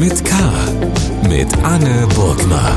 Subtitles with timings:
[0.00, 0.34] mit K.
[1.28, 2.74] Mit Anne Burgner.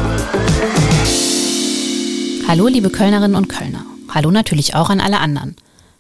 [2.50, 3.86] Hallo, liebe Kölnerinnen und Kölner.
[4.14, 5.56] Hallo natürlich auch an alle anderen.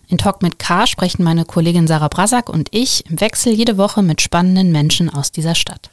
[0.09, 4.01] In Talk mit K sprechen meine Kollegin Sarah Brasak und ich im Wechsel jede Woche
[4.01, 5.91] mit spannenden Menschen aus dieser Stadt.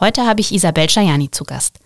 [0.00, 1.78] Heute habe ich Isabel Schajani zu Gast.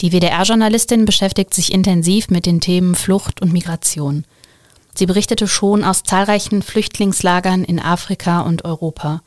[0.00, 4.24] Die WDR-Journalistin beschäftigt sich intensiv mit den Themen Flucht und Migration.
[4.94, 9.20] Sie berichtete schon aus zahlreichen Flüchtlingslagern in Afrika und Europa.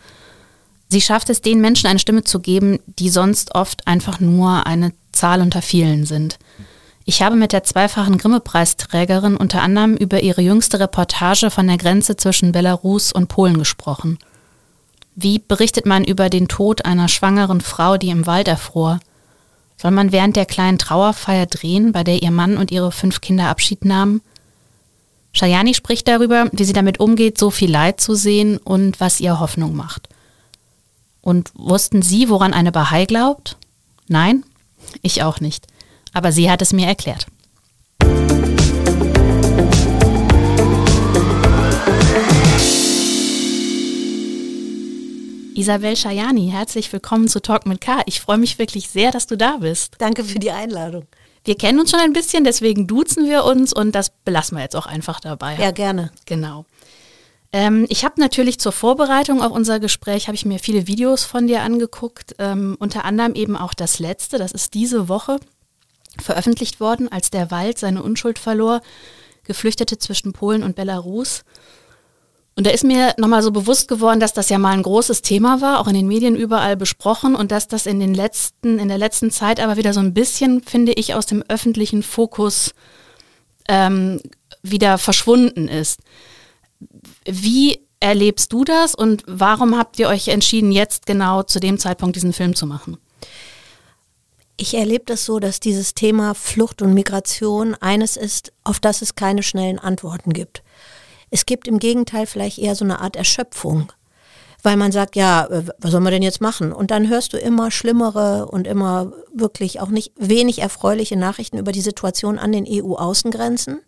[0.89, 4.91] Sie schafft es, den Menschen eine Stimme zu geben, die sonst oft einfach nur eine
[5.11, 6.39] Zahl unter vielen sind.
[7.05, 12.17] Ich habe mit der zweifachen Grimme-Preisträgerin unter anderem über ihre jüngste Reportage von der Grenze
[12.17, 14.17] zwischen Belarus und Polen gesprochen.
[15.15, 18.99] Wie berichtet man über den Tod einer schwangeren Frau, die im Wald erfror?
[19.77, 23.47] Soll man während der kleinen Trauerfeier drehen, bei der ihr Mann und ihre fünf Kinder
[23.47, 24.21] Abschied nahmen?
[25.33, 29.39] Shayani spricht darüber, wie sie damit umgeht, so viel Leid zu sehen und was ihr
[29.39, 30.09] Hoffnung macht.
[31.29, 33.55] Und wussten Sie, woran eine Bahai glaubt?
[34.07, 34.43] Nein?
[35.03, 35.67] Ich auch nicht.
[36.11, 37.27] Aber sie hat es mir erklärt.
[45.53, 48.01] Isabel Schajani, herzlich willkommen zu Talk mit K.
[48.07, 49.97] Ich freue mich wirklich sehr, dass du da bist.
[49.99, 51.05] Danke für die Einladung.
[51.43, 54.75] Wir kennen uns schon ein bisschen, deswegen duzen wir uns und das belassen wir jetzt
[54.75, 55.57] auch einfach dabei.
[55.57, 56.09] Ja, gerne.
[56.25, 56.65] Genau.
[57.51, 61.47] Ähm, ich habe natürlich zur Vorbereitung auf unser Gespräch, habe ich mir viele Videos von
[61.47, 65.39] dir angeguckt, ähm, unter anderem eben auch das letzte, das ist diese Woche
[66.19, 68.81] veröffentlicht worden, als der Wald seine Unschuld verlor,
[69.43, 71.43] Geflüchtete zwischen Polen und Belarus.
[72.55, 75.61] Und da ist mir nochmal so bewusst geworden, dass das ja mal ein großes Thema
[75.61, 78.97] war, auch in den Medien überall besprochen und dass das in den letzten, in der
[78.97, 82.73] letzten Zeit aber wieder so ein bisschen, finde ich, aus dem öffentlichen Fokus
[83.69, 84.19] ähm,
[84.61, 86.01] wieder verschwunden ist.
[87.29, 92.15] Wie erlebst du das und warum habt ihr euch entschieden, jetzt genau zu dem Zeitpunkt
[92.15, 92.97] diesen Film zu machen?
[94.57, 99.15] Ich erlebe das so, dass dieses Thema Flucht und Migration eines ist, auf das es
[99.15, 100.63] keine schnellen Antworten gibt.
[101.29, 103.91] Es gibt im Gegenteil vielleicht eher so eine Art Erschöpfung,
[104.63, 106.73] weil man sagt, ja, äh, was soll man denn jetzt machen?
[106.73, 111.71] Und dann hörst du immer schlimmere und immer wirklich auch nicht wenig erfreuliche Nachrichten über
[111.71, 113.79] die Situation an den EU-Außengrenzen.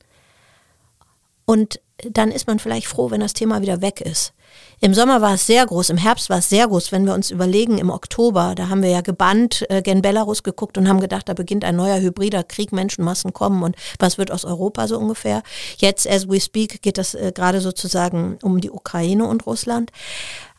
[1.45, 4.33] Und dann ist man vielleicht froh, wenn das Thema wieder weg ist.
[4.79, 6.91] Im Sommer war es sehr groß, im Herbst war es sehr groß.
[6.91, 10.77] Wenn wir uns überlegen, im Oktober, da haben wir ja gebannt äh, gen Belarus geguckt
[10.77, 14.43] und haben gedacht, da beginnt ein neuer hybrider Krieg, Menschenmassen kommen und was wird aus
[14.43, 15.43] Europa so ungefähr.
[15.77, 19.91] Jetzt, as we speak, geht das äh, gerade sozusagen um die Ukraine und Russland.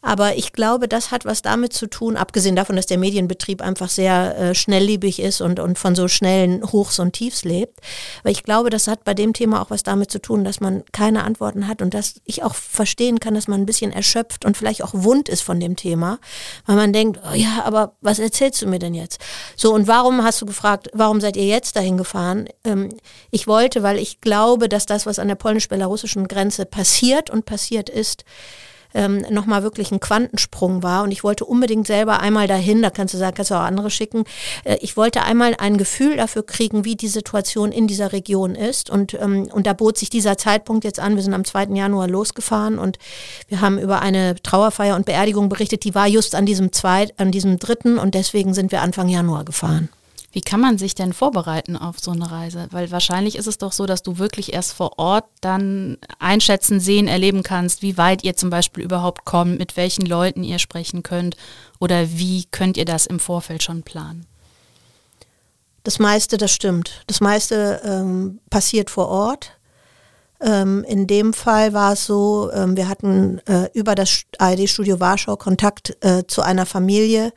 [0.02, 3.88] Aber ich glaube, das hat was damit zu tun, abgesehen davon, dass der Medienbetrieb einfach
[3.88, 7.78] sehr äh, schnelllebig ist und, und von so schnellen Hochs und Tiefs lebt.
[8.20, 10.82] Aber ich glaube, das hat bei dem Thema auch was damit zu tun, dass man
[10.90, 14.56] keine Antworten hat und dass ich auch verstehen kann, dass man ein bisschen erschöpft und
[14.56, 16.18] vielleicht auch wund ist von dem Thema,
[16.66, 19.20] weil man denkt, oh ja, aber was erzählst du mir denn jetzt?
[19.54, 22.48] So, und warum hast du gefragt, warum seid ihr jetzt dahin gefahren?
[22.64, 22.88] Ähm,
[23.30, 27.88] ich wollte, weil ich glaube, dass das, was an der polnisch-belarussischen Grenze passiert und passiert
[27.88, 28.24] ist,
[28.94, 31.02] ähm, nochmal wirklich ein Quantensprung war.
[31.02, 33.90] Und ich wollte unbedingt selber einmal dahin, da kannst du sagen, kannst du auch andere
[33.90, 34.24] schicken.
[34.64, 38.90] Äh, ich wollte einmal ein Gefühl dafür kriegen, wie die Situation in dieser Region ist.
[38.90, 41.16] Und, ähm, und da bot sich dieser Zeitpunkt jetzt an.
[41.16, 41.74] Wir sind am 2.
[41.74, 42.98] Januar losgefahren und
[43.48, 47.30] wir haben über eine Trauerfeier und Beerdigung berichtet, die war just an diesem zweit, an
[47.30, 49.88] diesem dritten und deswegen sind wir Anfang Januar gefahren.
[50.32, 52.66] Wie kann man sich denn vorbereiten auf so eine Reise?
[52.70, 57.06] Weil wahrscheinlich ist es doch so, dass du wirklich erst vor Ort dann einschätzen, sehen,
[57.06, 61.36] erleben kannst, wie weit ihr zum Beispiel überhaupt kommt, mit welchen Leuten ihr sprechen könnt
[61.80, 64.26] oder wie könnt ihr das im Vorfeld schon planen?
[65.84, 67.02] Das meiste, das stimmt.
[67.08, 69.58] Das meiste ähm, passiert vor Ort.
[70.40, 75.36] Ähm, in dem Fall war es so, ähm, wir hatten äh, über das ARD-Studio Warschau
[75.36, 77.32] Kontakt äh, zu einer Familie,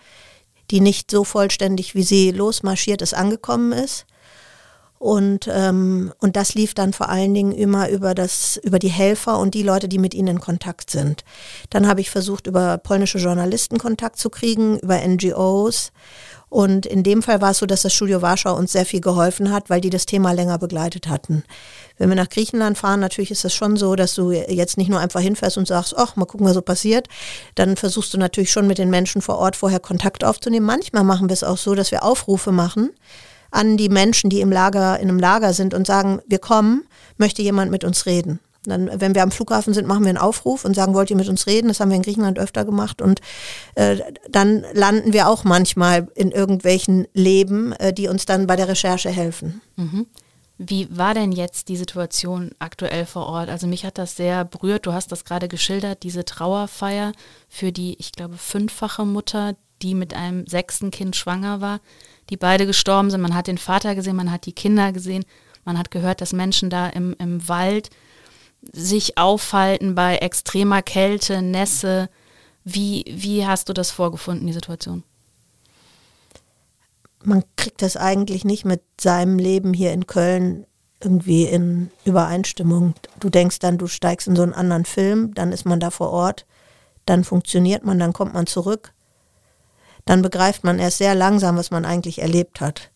[0.72, 4.06] die nicht so vollständig, wie sie losmarschiert ist, angekommen ist.
[4.98, 9.38] Und, ähm, und das lief dann vor allen Dingen immer über, das, über die Helfer
[9.38, 11.24] und die Leute, die mit ihnen in Kontakt sind.
[11.70, 15.92] Dann habe ich versucht, über polnische Journalisten Kontakt zu kriegen, über NGOs.
[16.50, 19.52] Und in dem Fall war es so, dass das Studio Warschau uns sehr viel geholfen
[19.52, 21.44] hat, weil die das Thema länger begleitet hatten.
[21.98, 25.00] Wenn wir nach Griechenland fahren, natürlich ist das schon so, dass du jetzt nicht nur
[25.00, 27.08] einfach hinfährst und sagst, ach, mal gucken, was so passiert.
[27.56, 30.66] Dann versuchst du natürlich schon mit den Menschen vor Ort vorher Kontakt aufzunehmen.
[30.66, 32.92] Manchmal machen wir es auch so, dass wir Aufrufe machen
[33.52, 36.86] an die Menschen, die im Lager, in einem Lager sind und sagen, wir kommen,
[37.18, 38.40] möchte jemand mit uns reden.
[38.70, 41.30] Dann, wenn wir am Flughafen sind, machen wir einen Aufruf und sagen, wollt ihr mit
[41.30, 41.68] uns reden?
[41.68, 43.02] Das haben wir in Griechenland öfter gemacht.
[43.02, 43.22] Und
[43.76, 43.98] äh,
[44.30, 49.10] dann landen wir auch manchmal in irgendwelchen Leben, äh, die uns dann bei der Recherche
[49.10, 49.62] helfen.
[49.76, 50.08] Mhm.
[50.58, 53.50] Wie war denn jetzt die Situation aktuell vor Ort?
[53.50, 54.86] Also mich hat das sehr berührt.
[54.86, 57.12] Du hast das gerade geschildert, diese Trauerfeier
[57.50, 61.82] für die, ich glaube, fünffache Mutter, die mit einem sechsten Kind schwanger war,
[62.30, 63.20] die beide gestorben sind.
[63.20, 65.26] Man hat den Vater gesehen, man hat die Kinder gesehen,
[65.66, 67.90] man hat gehört, dass Menschen da im, im Wald
[68.72, 72.10] sich aufhalten bei extremer Kälte, Nässe.
[72.64, 75.04] Wie, wie hast du das vorgefunden, die Situation?
[77.24, 80.66] Man kriegt das eigentlich nicht mit seinem Leben hier in Köln
[81.00, 82.96] irgendwie in Übereinstimmung.
[83.20, 86.12] Du denkst dann, du steigst in so einen anderen Film, dann ist man da vor
[86.12, 86.46] Ort,
[87.06, 88.94] dann funktioniert man, dann kommt man zurück.
[90.06, 92.92] Dann begreift man erst sehr langsam, was man eigentlich erlebt hat.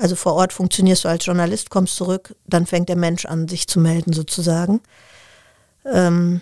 [0.00, 3.66] Also vor Ort funktionierst du als Journalist, kommst zurück, dann fängt der Mensch an, sich
[3.66, 4.80] zu melden sozusagen.
[5.84, 6.40] Ähm,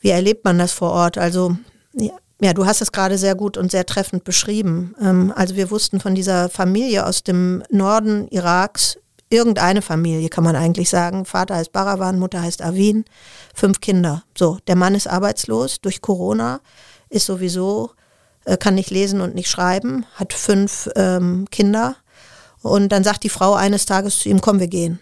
[0.00, 1.18] wie erlebt man das vor Ort?
[1.18, 1.56] Also
[1.92, 4.94] ja, ja, du hast es gerade sehr gut und sehr treffend beschrieben.
[5.00, 8.98] Ähm, also wir wussten von dieser Familie aus dem Norden Iraks,
[9.30, 11.24] irgendeine Familie kann man eigentlich sagen.
[11.24, 13.04] Vater heißt Barawan, Mutter heißt Avin,
[13.54, 14.24] fünf Kinder.
[14.36, 16.60] So, der Mann ist arbeitslos durch Corona,
[17.08, 17.90] ist sowieso,
[18.44, 21.96] äh, kann nicht lesen und nicht schreiben, hat fünf ähm, Kinder.
[22.62, 24.98] Und dann sagt die Frau eines Tages zu ihm, komm, wir gehen.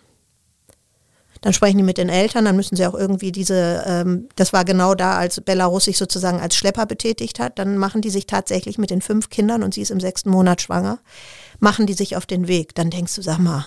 [1.42, 4.64] Dann sprechen die mit den Eltern, dann müssen sie auch irgendwie diese, ähm, das war
[4.64, 8.78] genau da, als Belarus sich sozusagen als Schlepper betätigt hat, dann machen die sich tatsächlich
[8.78, 11.00] mit den fünf Kindern und sie ist im sechsten Monat schwanger,
[11.58, 12.76] machen die sich auf den Weg.
[12.76, 13.66] Dann denkst du, sag mal,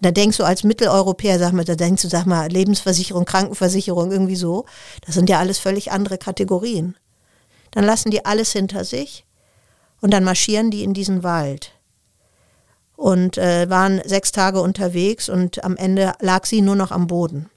[0.00, 4.36] da denkst du als Mitteleuropäer, sag mal, da denkst du, sag mal, Lebensversicherung, Krankenversicherung, irgendwie
[4.36, 4.64] so.
[5.06, 6.96] Das sind ja alles völlig andere Kategorien.
[7.70, 9.24] Dann lassen die alles hinter sich
[10.00, 11.72] und dann marschieren die in diesen Wald
[12.96, 17.48] und äh, waren sechs Tage unterwegs und am Ende lag sie nur noch am Boden.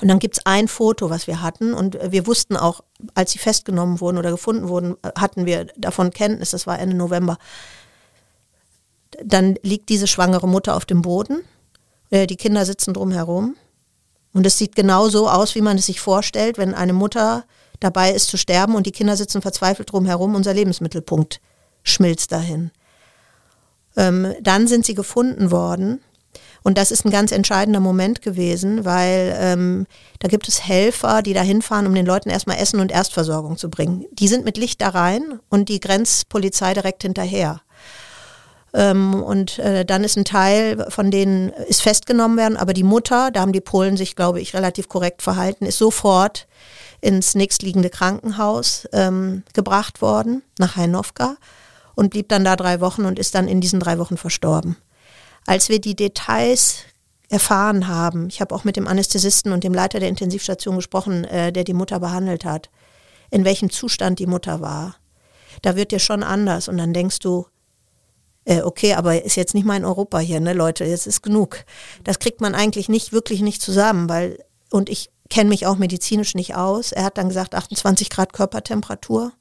[0.00, 2.82] Und dann gibt es ein Foto, was wir hatten und wir wussten auch,
[3.14, 7.38] als sie festgenommen wurden oder gefunden wurden, hatten wir davon Kenntnis, das war Ende November.
[9.22, 11.42] Dann liegt diese schwangere Mutter auf dem Boden,
[12.10, 13.56] äh, die Kinder sitzen drumherum
[14.32, 17.44] und es sieht genau so aus, wie man es sich vorstellt, wenn eine Mutter
[17.84, 21.40] dabei ist zu sterben und die Kinder sitzen verzweifelt drumherum, unser Lebensmittelpunkt
[21.82, 22.70] schmilzt dahin.
[23.96, 26.00] Ähm, dann sind sie gefunden worden.
[26.62, 29.86] Und das ist ein ganz entscheidender Moment gewesen, weil ähm,
[30.20, 33.68] da gibt es Helfer, die da hinfahren, um den Leuten erstmal Essen und Erstversorgung zu
[33.68, 34.06] bringen.
[34.12, 37.60] Die sind mit Licht da rein und die Grenzpolizei direkt hinterher.
[38.72, 43.30] Ähm, und äh, dann ist ein Teil von denen ist festgenommen werden, aber die Mutter,
[43.30, 46.46] da haben die Polen sich, glaube ich, relativ korrekt verhalten, ist sofort
[47.04, 51.36] ins nächstliegende Krankenhaus ähm, gebracht worden, nach Hainovka
[51.94, 54.76] und blieb dann da drei Wochen und ist dann in diesen drei Wochen verstorben.
[55.46, 56.78] Als wir die Details
[57.28, 61.52] erfahren haben, ich habe auch mit dem Anästhesisten und dem Leiter der Intensivstation gesprochen, äh,
[61.52, 62.70] der die Mutter behandelt hat,
[63.30, 64.96] in welchem Zustand die Mutter war,
[65.60, 67.46] da wird dir schon anders und dann denkst du,
[68.46, 71.64] äh, okay, aber ist jetzt nicht mal in Europa hier, ne Leute, jetzt ist genug.
[72.02, 74.38] Das kriegt man eigentlich nicht, wirklich nicht zusammen, weil,
[74.70, 76.92] und ich kenne mich auch medizinisch nicht aus.
[76.92, 79.32] Er hat dann gesagt, 28 Grad Körpertemperatur.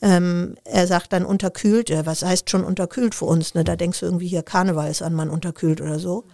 [0.00, 3.52] Ähm, er sagt dann unterkühlt, ja, was heißt schon unterkühlt für uns?
[3.54, 3.64] Ne?
[3.64, 6.24] Da denkst du irgendwie hier Karneval ist an man unterkühlt oder so.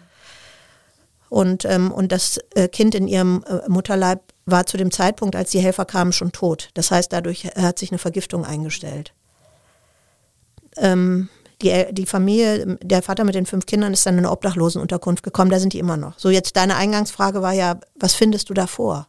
[1.31, 5.51] Und, ähm, und das äh, Kind in ihrem äh, Mutterleib war zu dem Zeitpunkt, als
[5.51, 6.69] die Helfer kamen, schon tot.
[6.75, 9.15] Das heißt, dadurch hat sich eine Vergiftung eingestellt.
[10.77, 11.29] Ähm,
[11.65, 15.51] die, die Familie, der Vater mit den fünf Kindern ist dann in eine Obdachlosenunterkunft gekommen,
[15.51, 16.19] da sind die immer noch.
[16.19, 19.09] So, jetzt deine Eingangsfrage war ja, was findest du da vor?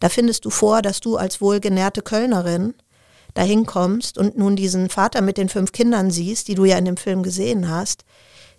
[0.00, 2.74] Da findest du vor, dass du als wohlgenährte Kölnerin
[3.34, 6.84] dahin kommst und nun diesen Vater mit den fünf Kindern siehst, die du ja in
[6.84, 8.04] dem Film gesehen hast,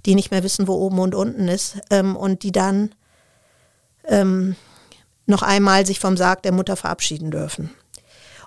[0.05, 2.96] die nicht mehr wissen, wo oben und unten ist ähm, und die dann
[4.05, 4.55] ähm,
[5.25, 7.72] noch einmal sich vom Sarg der Mutter verabschieden dürfen.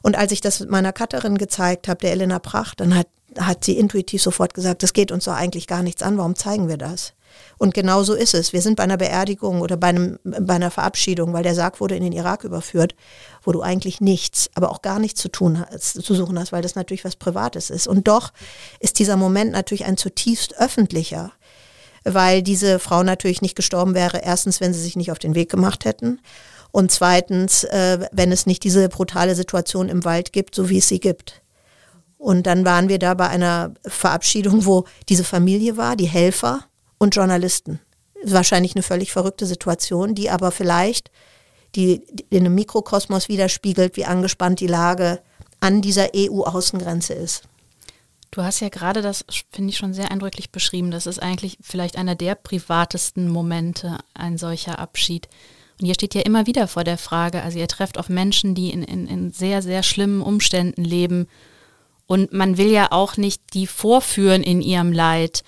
[0.03, 3.09] Und als ich das meiner Cutterin gezeigt habe, der Elena Pracht, dann hat,
[3.39, 6.69] hat sie intuitiv sofort gesagt, das geht uns doch eigentlich gar nichts an, warum zeigen
[6.69, 7.15] wir das?
[7.59, 8.53] Und genau so ist es.
[8.53, 11.97] Wir sind bei einer Beerdigung oder bei, einem, bei einer Verabschiedung, weil der Sarg wurde
[11.97, 12.95] in den Irak überführt,
[13.43, 16.63] wo du eigentlich nichts, aber auch gar nichts zu tun hast, zu suchen hast, weil
[16.63, 17.87] das natürlich was Privates ist.
[17.87, 18.33] Und doch
[18.81, 21.33] ist dieser Moment natürlich ein zutiefst öffentlicher,
[22.05, 24.23] weil diese Frau natürlich nicht gestorben wäre.
[24.23, 26.21] Erstens, wenn sie sich nicht auf den Weg gemacht hätten.
[26.73, 30.89] Und zweitens, äh, wenn es nicht diese brutale Situation im Wald gibt, so wie es
[30.89, 31.43] sie gibt.
[32.21, 36.67] Und dann waren wir da bei einer Verabschiedung, wo diese Familie war, die Helfer,
[37.01, 37.81] und Journalisten.
[38.23, 41.11] Wahrscheinlich eine völlig verrückte Situation, die aber vielleicht
[41.75, 45.21] die, die in einem Mikrokosmos widerspiegelt, wie angespannt die Lage
[45.61, 47.45] an dieser EU-Außengrenze ist.
[48.31, 50.91] Du hast ja gerade das, finde ich, schon sehr eindrücklich beschrieben.
[50.91, 55.29] Das ist eigentlich vielleicht einer der privatesten Momente, ein solcher Abschied.
[55.81, 58.71] Und ihr steht ja immer wieder vor der Frage, also ihr trefft auf Menschen, die
[58.71, 61.27] in, in, in sehr, sehr schlimmen Umständen leben.
[62.11, 65.45] Und man will ja auch nicht die vorführen in ihrem Leid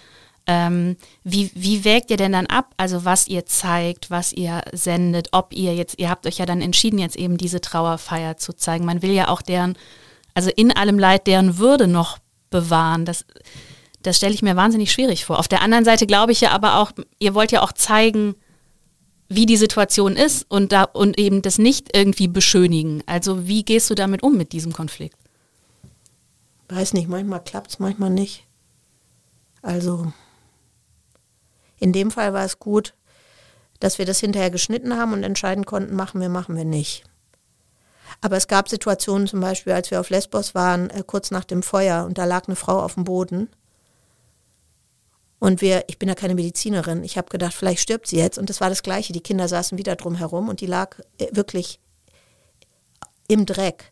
[0.47, 5.31] ähm, wie, wie wägt ihr denn dann ab, also was ihr zeigt, was ihr sendet,
[5.33, 8.85] ob ihr jetzt, ihr habt euch ja dann entschieden, jetzt eben diese Trauerfeier zu zeigen.
[8.85, 9.77] Man will ja auch deren
[10.35, 12.19] also in allem Leid deren Würde noch
[12.51, 13.07] bewahren.
[13.07, 13.25] Das,
[14.03, 15.41] das stelle ich mir wahnsinnig schwierig vor.
[15.41, 18.37] Auf der anderen Seite glaube ich ja aber auch, ihr wollt ja auch zeigen,
[19.29, 23.03] wie die Situation ist und da und eben das nicht irgendwie beschönigen.
[23.07, 25.17] Also wie gehst du damit um mit diesem Konflikt?
[26.75, 28.47] Weiß nicht, manchmal klappt es, manchmal nicht.
[29.61, 30.11] Also
[31.79, 32.95] in dem Fall war es gut,
[33.79, 37.05] dass wir das hinterher geschnitten haben und entscheiden konnten, machen wir, machen wir nicht.
[38.23, 41.63] Aber es gab Situationen zum Beispiel, als wir auf Lesbos waren, äh, kurz nach dem
[41.63, 43.51] Feuer und da lag eine Frau auf dem Boden.
[45.39, 48.39] Und wir, ich bin ja keine Medizinerin, ich habe gedacht, vielleicht stirbt sie jetzt.
[48.39, 49.13] Und das war das Gleiche.
[49.13, 51.81] Die Kinder saßen wieder drum herum und die lag äh, wirklich
[53.29, 53.92] im Dreck.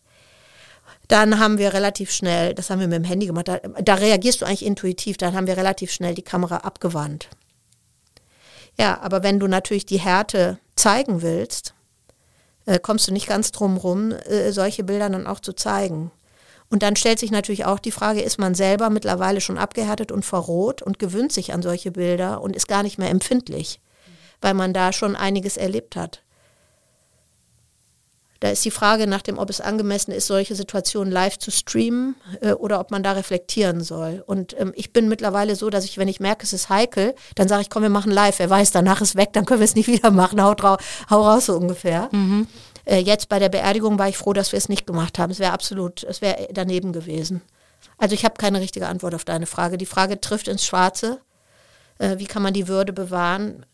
[1.11, 4.41] Dann haben wir relativ schnell, das haben wir mit dem Handy gemacht, da, da reagierst
[4.41, 7.29] du eigentlich intuitiv, dann haben wir relativ schnell die Kamera abgewandt.
[8.79, 11.75] Ja, aber wenn du natürlich die Härte zeigen willst,
[12.65, 16.13] äh, kommst du nicht ganz drum rum, äh, solche Bilder dann auch zu zeigen.
[16.69, 20.25] Und dann stellt sich natürlich auch die Frage, ist man selber mittlerweile schon abgehärtet und
[20.25, 23.81] verroht und gewöhnt sich an solche Bilder und ist gar nicht mehr empfindlich,
[24.41, 26.23] weil man da schon einiges erlebt hat.
[28.41, 32.17] Da ist die Frage nach dem, ob es angemessen ist, solche Situationen live zu streamen
[32.41, 34.25] äh, oder ob man da reflektieren soll.
[34.27, 37.49] Und ähm, ich bin mittlerweile so, dass ich, wenn ich merke, es ist heikel, dann
[37.49, 38.39] sage ich, komm, wir machen live.
[38.39, 40.43] Wer weiß, danach ist weg, dann können wir es nicht wieder machen.
[40.43, 42.09] Hau, hau raus so ungefähr.
[42.13, 42.47] Mhm.
[42.87, 45.31] Äh, jetzt bei der Beerdigung war ich froh, dass wir es nicht gemacht haben.
[45.31, 47.43] Es wäre absolut, es wäre daneben gewesen.
[47.99, 49.77] Also ich habe keine richtige Antwort auf deine Frage.
[49.77, 51.21] Die Frage trifft ins Schwarze.
[51.99, 53.67] Äh, wie kann man die Würde bewahren?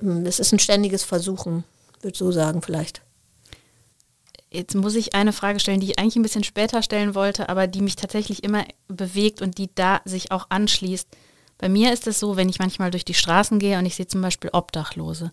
[0.00, 1.64] Hm, es ist ein ständiges Versuchen,
[2.00, 3.05] würde ich so sagen vielleicht.
[4.50, 7.66] Jetzt muss ich eine Frage stellen, die ich eigentlich ein bisschen später stellen wollte, aber
[7.66, 11.08] die mich tatsächlich immer bewegt und die da sich auch anschließt.
[11.58, 14.06] Bei mir ist es so, wenn ich manchmal durch die Straßen gehe und ich sehe
[14.06, 15.32] zum Beispiel Obdachlose,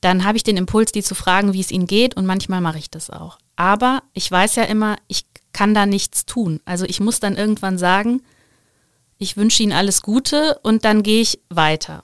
[0.00, 2.78] dann habe ich den Impuls, die zu fragen, wie es ihnen geht und manchmal mache
[2.78, 3.38] ich das auch.
[3.56, 6.60] Aber ich weiß ja immer, ich kann da nichts tun.
[6.64, 8.22] Also ich muss dann irgendwann sagen,
[9.18, 12.02] ich wünsche ihnen alles Gute und dann gehe ich weiter.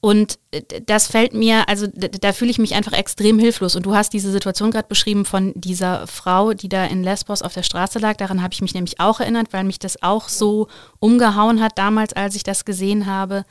[0.00, 3.76] Und äh, das fällt mir, also da fühle ich mich einfach extrem hilflos.
[3.76, 7.54] Und du hast diese Situation gerade beschrieben von dieser Frau, die da in Lesbos auf
[7.54, 8.16] der Straße lag.
[8.16, 12.12] Daran habe ich mich nämlich auch erinnert, weil mich das auch so umgehauen hat damals,
[12.12, 13.44] als ich das gesehen habe.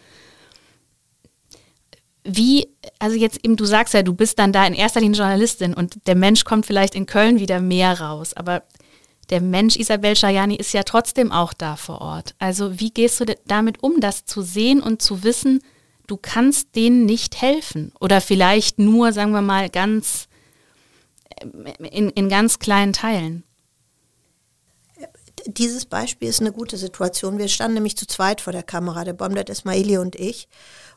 [2.23, 5.75] Wie, also jetzt eben, du sagst ja, du bist dann da in erster Linie Journalistin
[5.75, 8.63] und der Mensch kommt vielleicht in Köln wieder mehr raus, aber
[9.29, 12.33] der Mensch Isabel Schajani ist ja trotzdem auch da vor Ort.
[12.39, 15.61] Also wie gehst du damit um, das zu sehen und zu wissen,
[16.07, 17.91] du kannst denen nicht helfen.
[18.00, 20.27] Oder vielleicht nur, sagen wir mal, ganz
[21.38, 21.45] äh,
[21.88, 23.43] in, in ganz kleinen Teilen.
[25.47, 27.38] Dieses Beispiel ist eine gute Situation.
[27.38, 30.47] Wir standen nämlich zu zweit vor der Kamera, der Bomdet Ismaili und ich.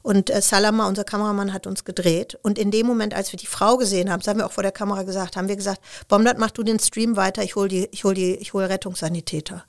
[0.01, 2.39] Und äh, Salama, unser Kameramann, hat uns gedreht.
[2.43, 4.63] Und in dem Moment, als wir die Frau gesehen haben, das haben wir auch vor
[4.63, 8.15] der Kamera gesagt, haben wir gesagt, Bomdat, mach du den Stream weiter, ich hole hol
[8.15, 9.65] hol Rettungssanitäter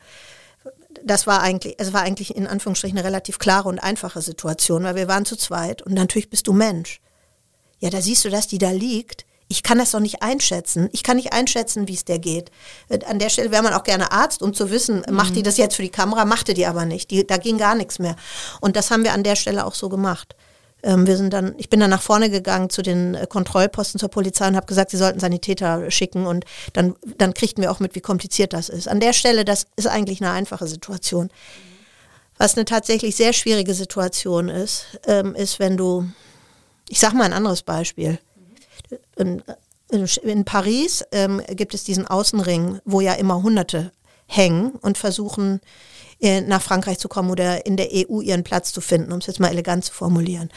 [1.03, 4.96] das war eigentlich, es war eigentlich in Anführungsstrichen eine relativ klare und einfache Situation, weil
[4.96, 7.01] wir waren zu zweit und natürlich bist du Mensch.
[7.79, 9.25] Ja, da siehst du, dass die da liegt.
[9.48, 10.89] Ich kann das doch nicht einschätzen.
[10.91, 12.51] Ich kann nicht einschätzen, wie es der geht.
[13.08, 15.15] An der Stelle wäre man auch gerne Arzt, um zu wissen, mhm.
[15.15, 17.10] macht die das jetzt für die Kamera, machte die aber nicht.
[17.10, 18.15] Die, da ging gar nichts mehr.
[18.62, 20.36] Und das haben wir an der Stelle auch so gemacht.
[20.83, 24.09] Ähm, wir sind dann, ich bin dann nach vorne gegangen zu den äh, Kontrollposten zur
[24.09, 27.95] Polizei und habe gesagt, sie sollten Sanitäter schicken und dann, dann kriegten wir auch mit,
[27.95, 28.88] wie kompliziert das ist.
[28.88, 31.29] An der Stelle, das ist eigentlich eine einfache Situation.
[32.38, 36.07] Was eine tatsächlich sehr schwierige Situation ist, ähm, ist, wenn du,
[36.88, 38.17] ich sage mal ein anderes Beispiel.
[39.17, 39.43] In,
[39.91, 43.91] in, Paris ähm, gibt es diesen Außenring, wo ja immer Hunderte
[44.27, 45.59] hängen und versuchen,
[46.21, 49.39] nach Frankreich zu kommen oder in der EU ihren Platz zu finden, um es jetzt
[49.39, 50.49] mal elegant zu formulieren.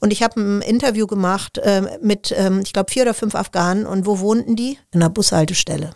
[0.00, 3.86] Und ich habe ein Interview gemacht äh, mit, ähm, ich glaube, vier oder fünf Afghanen.
[3.86, 4.78] Und wo wohnten die?
[4.92, 5.90] In einer Bushaltestelle.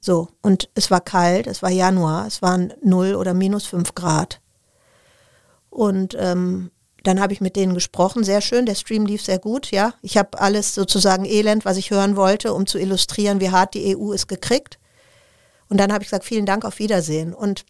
[0.00, 4.40] So, und es war kalt, es war Januar, es waren null oder minus fünf Grad.
[5.70, 6.70] Und ähm,
[7.02, 9.94] dann habe ich mit denen gesprochen, sehr schön, der Stream lief sehr gut, ja.
[10.02, 13.96] Ich habe alles sozusagen Elend, was ich hören wollte, um zu illustrieren, wie hart die
[13.96, 14.78] EU ist gekriegt.
[15.68, 17.34] Und dann habe ich gesagt, vielen Dank, auf Wiedersehen.
[17.34, 17.64] Und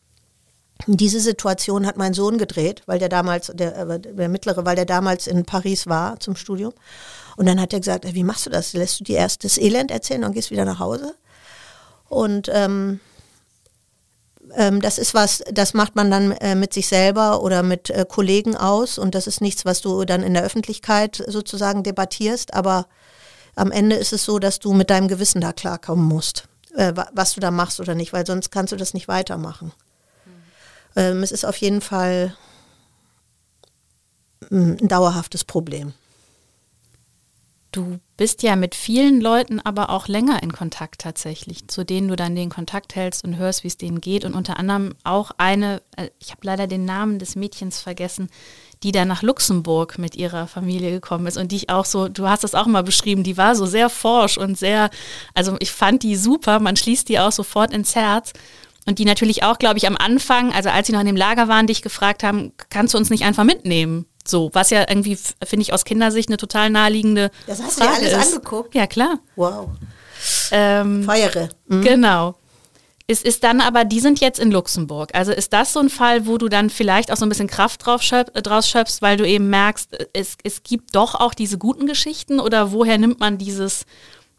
[0.86, 4.84] diese Situation hat mein Sohn gedreht, weil der damals, der, äh, der mittlere, weil der
[4.84, 6.72] damals in Paris war zum Studium.
[7.36, 8.72] Und dann hat er gesagt, wie machst du das?
[8.72, 11.14] Lässt du dir erst das Elend erzählen und gehst wieder nach Hause?
[12.08, 13.00] Und ähm,
[14.54, 18.06] ähm, das ist was, das macht man dann äh, mit sich selber oder mit äh,
[18.08, 22.86] Kollegen aus und das ist nichts, was du dann in der Öffentlichkeit sozusagen debattierst, aber
[23.54, 26.44] am Ende ist es so, dass du mit deinem Gewissen da klarkommen musst,
[26.74, 29.72] äh, was du da machst oder nicht, weil sonst kannst du das nicht weitermachen.
[30.96, 32.36] Ähm, es ist auf jeden Fall
[34.50, 35.92] mm, ein dauerhaftes Problem.
[37.70, 42.16] Du bist ja mit vielen Leuten aber auch länger in Kontakt tatsächlich, zu denen du
[42.16, 44.24] dann den Kontakt hältst und hörst, wie es denen geht.
[44.24, 48.30] Und unter anderem auch eine, äh, ich habe leider den Namen des Mädchens vergessen,
[48.82, 52.26] die da nach Luxemburg mit ihrer Familie gekommen ist und die ich auch so, du
[52.26, 54.88] hast das auch mal beschrieben, die war so sehr forsch und sehr,
[55.34, 58.32] also ich fand die super, man schließt die auch sofort ins Herz.
[58.88, 61.46] Und die natürlich auch, glaube ich, am Anfang, also als sie noch in dem Lager
[61.46, 64.06] waren, dich gefragt haben, kannst du uns nicht einfach mitnehmen?
[64.26, 68.06] So, was ja irgendwie, finde ich, aus Kindersicht eine total naheliegende Das hast Frage du
[68.06, 68.36] dir alles ist.
[68.36, 68.74] angeguckt?
[68.74, 69.18] Ja, klar.
[69.36, 69.68] Wow.
[70.52, 71.50] Ähm, Feiere.
[71.66, 71.82] Mhm.
[71.82, 72.38] Genau.
[73.06, 75.10] Es ist dann aber, die sind jetzt in Luxemburg.
[75.12, 77.84] Also ist das so ein Fall, wo du dann vielleicht auch so ein bisschen Kraft
[77.84, 81.34] drauf schöp äh, draus schöpfst, weil du eben merkst, äh, es, es gibt doch auch
[81.34, 83.84] diese guten Geschichten oder woher nimmt man dieses,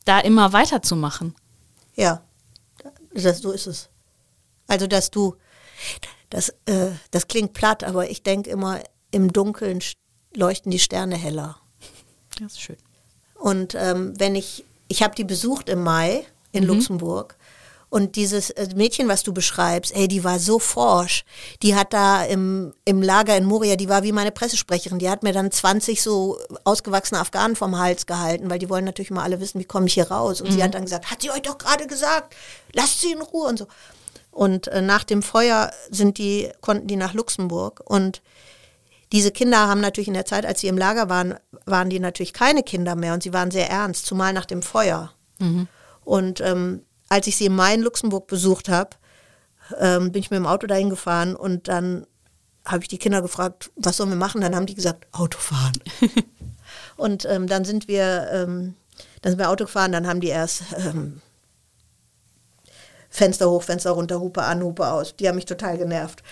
[0.06, 1.36] da immer weiterzumachen?
[1.96, 2.24] Ja,
[3.13, 3.88] das, so ist es.
[4.69, 5.35] Also, dass du,
[6.29, 8.79] das, äh, das klingt platt, aber ich denke immer,
[9.11, 9.79] im Dunkeln
[10.33, 11.57] leuchten die Sterne heller.
[12.39, 12.77] Das ist schön.
[13.35, 17.35] Und ähm, wenn ich, ich habe die besucht im Mai in Luxemburg.
[17.91, 21.23] Und dieses äh, Mädchen, was du beschreibst, ey, die war so forsch.
[21.63, 24.99] Die hat da im, im Lager in Moria, die war wie meine Pressesprecherin.
[24.99, 29.09] Die hat mir dann 20 so ausgewachsene Afghanen vom Hals gehalten, weil die wollen natürlich
[29.09, 30.39] mal alle wissen, wie komme ich hier raus.
[30.39, 32.35] Und sie hat dann gesagt, hat sie euch doch gerade gesagt,
[32.73, 33.67] lasst sie in Ruhe und so.
[34.31, 38.21] Und äh, nach dem Feuer sind die, konnten die nach Luxemburg und
[39.12, 42.33] diese Kinder haben natürlich in der Zeit, als sie im Lager waren, waren die natürlich
[42.33, 45.12] keine Kinder mehr und sie waren sehr ernst, zumal nach dem Feuer.
[46.03, 48.91] Und ähm, als ich sie im Mai in Luxemburg besucht habe,
[49.79, 52.05] ähm, bin ich mit dem Auto dahin gefahren und dann
[52.65, 54.41] habe ich die Kinder gefragt, was sollen wir machen?
[54.41, 55.79] Dann haben die gesagt, Autofahren.
[56.98, 58.75] und ähm, dann sind wir, ähm,
[59.21, 61.21] dann sind wir Auto gefahren, dann haben die erst ähm,
[63.19, 65.15] Fenster hoch, Fenster runter, Hupe an, Hupe aus.
[65.15, 66.23] Die haben mich total genervt.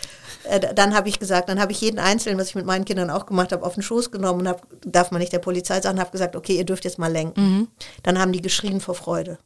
[0.45, 3.09] Äh, dann habe ich gesagt, dann habe ich jeden Einzelnen, was ich mit meinen Kindern
[3.09, 5.99] auch gemacht habe, auf den Schoß genommen und hab, darf man nicht der Polizei sagen,
[5.99, 7.67] habe gesagt, okay, ihr dürft jetzt mal lenken.
[8.03, 9.37] Dann haben die geschrien vor Freude.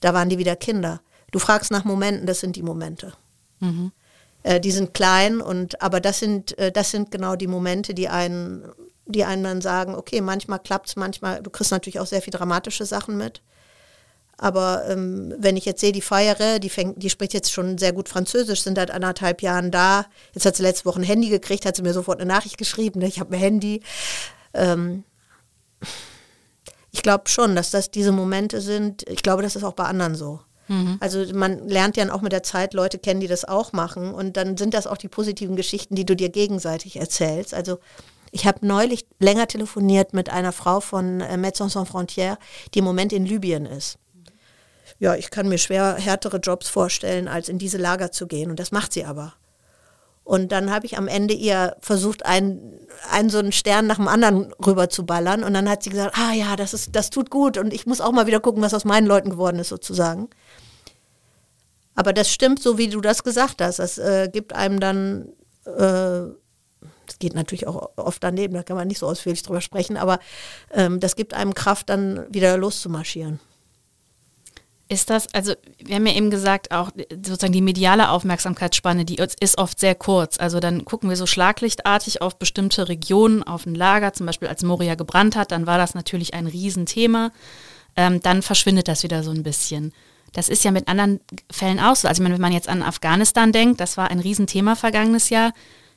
[0.00, 1.00] Da waren die wieder Kinder.
[1.32, 3.12] Du fragst nach Momenten, das sind die Momente.
[4.44, 8.08] Äh, die sind klein und aber das sind äh, das sind genau die Momente, die
[8.08, 8.62] einen
[9.06, 12.86] die einen dann sagen, okay, manchmal klappt's, manchmal du kriegst natürlich auch sehr viel dramatische
[12.86, 13.42] Sachen mit.
[14.38, 17.92] Aber ähm, wenn ich jetzt sehe, die Feiere, die fängt, die spricht jetzt schon sehr
[17.92, 20.06] gut Französisch, sind seit anderthalb Jahren da.
[20.32, 23.00] Jetzt hat sie letzte Woche ein Handy gekriegt, hat sie mir sofort eine Nachricht geschrieben,
[23.00, 23.82] ne, ich habe ein Handy.
[24.52, 25.04] Ähm,
[26.90, 29.08] ich glaube schon, dass das diese Momente sind.
[29.08, 30.40] Ich glaube, das ist auch bei anderen so.
[31.00, 34.14] Also man lernt ja auch mit der Zeit Leute kennen, die das auch machen.
[34.14, 37.52] Und dann sind das auch die positiven Geschichten, die du dir gegenseitig erzählst.
[37.52, 37.78] Also
[38.30, 42.38] ich habe neulich länger telefoniert mit einer Frau von äh, Médecins Sans Frontières,
[42.72, 43.98] die im Moment in Libyen ist.
[45.04, 48.48] Ja, ich kann mir schwer härtere Jobs vorstellen, als in diese Lager zu gehen.
[48.48, 49.34] Und das macht sie aber.
[50.22, 54.08] Und dann habe ich am Ende ihr versucht, einen, einen so einen Stern nach dem
[54.08, 55.44] anderen rüber zu ballern.
[55.44, 57.58] Und dann hat sie gesagt, ah ja, das, ist, das tut gut.
[57.58, 60.30] Und ich muss auch mal wieder gucken, was aus meinen Leuten geworden ist, sozusagen.
[61.94, 63.80] Aber das stimmt, so wie du das gesagt hast.
[63.80, 65.28] Das äh, gibt einem dann,
[65.66, 66.32] äh,
[67.04, 70.18] das geht natürlich auch oft daneben, da kann man nicht so ausführlich drüber sprechen, aber
[70.72, 73.38] ähm, das gibt einem Kraft, dann wieder loszumarschieren.
[74.88, 79.56] Ist das, also wir haben ja eben gesagt, auch sozusagen die mediale Aufmerksamkeitsspanne, die ist
[79.56, 80.38] oft sehr kurz.
[80.38, 84.62] Also dann gucken wir so schlaglichtartig auf bestimmte Regionen, auf ein Lager, zum Beispiel als
[84.62, 87.32] Moria gebrannt hat, dann war das natürlich ein Riesenthema.
[87.96, 89.92] Ähm, dann verschwindet das wieder so ein bisschen.
[90.34, 91.20] Das ist ja mit anderen
[91.50, 92.08] Fällen auch so.
[92.08, 95.52] Also ich meine, wenn man jetzt an Afghanistan denkt, das war ein Riesenthema vergangenes Jahr.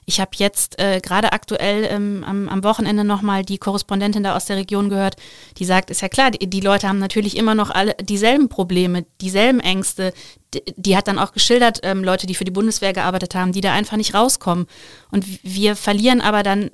[0.09, 4.45] Ich habe jetzt äh, gerade aktuell ähm, am, am Wochenende nochmal die Korrespondentin da aus
[4.45, 5.17] der Region gehört,
[5.57, 9.05] die sagt, ist ja klar, die, die Leute haben natürlich immer noch alle dieselben Probleme,
[9.19, 10.13] dieselben Ängste.
[10.53, 13.59] Die, die hat dann auch geschildert, ähm, Leute, die für die Bundeswehr gearbeitet haben, die
[13.59, 14.67] da einfach nicht rauskommen.
[15.11, 16.71] Und wir verlieren aber dann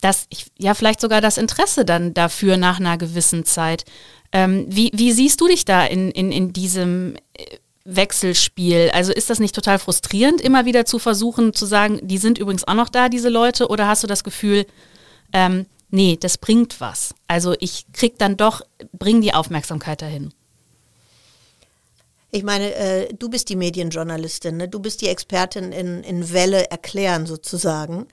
[0.00, 3.84] das, ja, vielleicht sogar das Interesse dann dafür nach einer gewissen Zeit.
[4.32, 8.90] Ähm, wie, wie siehst du dich da in, in, in diesem äh, Wechselspiel?
[8.92, 12.66] Also ist das nicht total frustrierend, immer wieder zu versuchen zu sagen, die sind übrigens
[12.66, 14.66] auch noch da, diese Leute, oder hast du das Gefühl,
[15.32, 17.14] ähm, nee, das bringt was?
[17.28, 20.32] Also ich krieg dann doch, bring die Aufmerksamkeit dahin.
[22.32, 24.68] Ich meine, äh, du bist die Medienjournalistin, ne?
[24.68, 28.08] du bist die Expertin in, in Welle erklären sozusagen.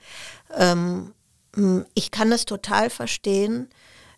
[0.56, 1.12] Ähm,
[1.56, 3.68] mh, ich kann es total verstehen,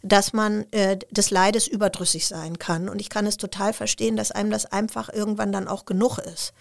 [0.06, 2.88] dass man äh, des Leides überdrüssig sein kann.
[2.88, 6.52] Und ich kann es total verstehen, dass einem das einfach irgendwann dann auch genug ist.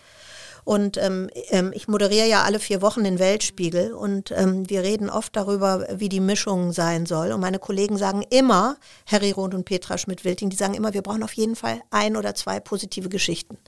[0.65, 5.11] Und ähm, ähm, ich moderiere ja alle vier Wochen den Weltspiegel und ähm, wir reden
[5.11, 7.31] oft darüber, wie die Mischung sein soll.
[7.31, 11.21] Und meine Kollegen sagen immer, Harry Roth und Petra Schmidt-Wilting, die sagen immer, wir brauchen
[11.21, 13.59] auf jeden Fall ein oder zwei positive Geschichten.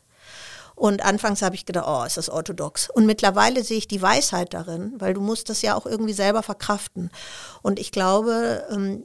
[0.73, 2.89] Und anfangs habe ich gedacht, oh, ist das orthodox.
[2.89, 6.41] Und mittlerweile sehe ich die Weisheit darin, weil du musst das ja auch irgendwie selber
[6.41, 7.11] verkraften.
[7.61, 9.03] Und ich glaube, ähm,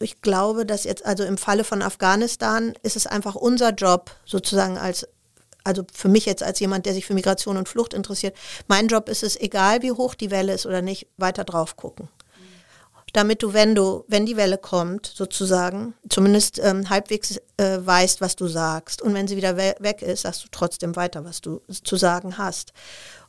[0.00, 4.78] ich glaube, dass jetzt, also im Falle von Afghanistan ist es einfach unser Job, sozusagen
[4.78, 5.06] als
[5.64, 9.08] also für mich jetzt als jemand, der sich für Migration und Flucht interessiert, mein Job
[9.08, 12.08] ist es, egal wie hoch die Welle ist oder nicht, weiter drauf gucken.
[13.12, 18.36] Damit du, wenn du, wenn die Welle kommt, sozusagen, zumindest ähm, halbwegs äh, weißt, was
[18.36, 19.02] du sagst.
[19.02, 22.38] Und wenn sie wieder we weg ist, sagst du trotzdem weiter, was du zu sagen
[22.38, 22.72] hast.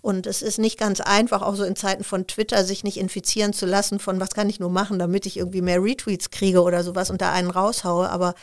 [0.02, 3.54] Und es ist nicht ganz einfach, auch so in Zeiten von Twitter, sich nicht infizieren
[3.54, 6.84] zu lassen von, was kann ich nur machen, damit ich irgendwie mehr Retweets kriege oder
[6.84, 8.10] sowas und da einen raushaue.
[8.10, 8.36] Aber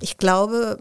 [0.00, 0.78] ich glaube,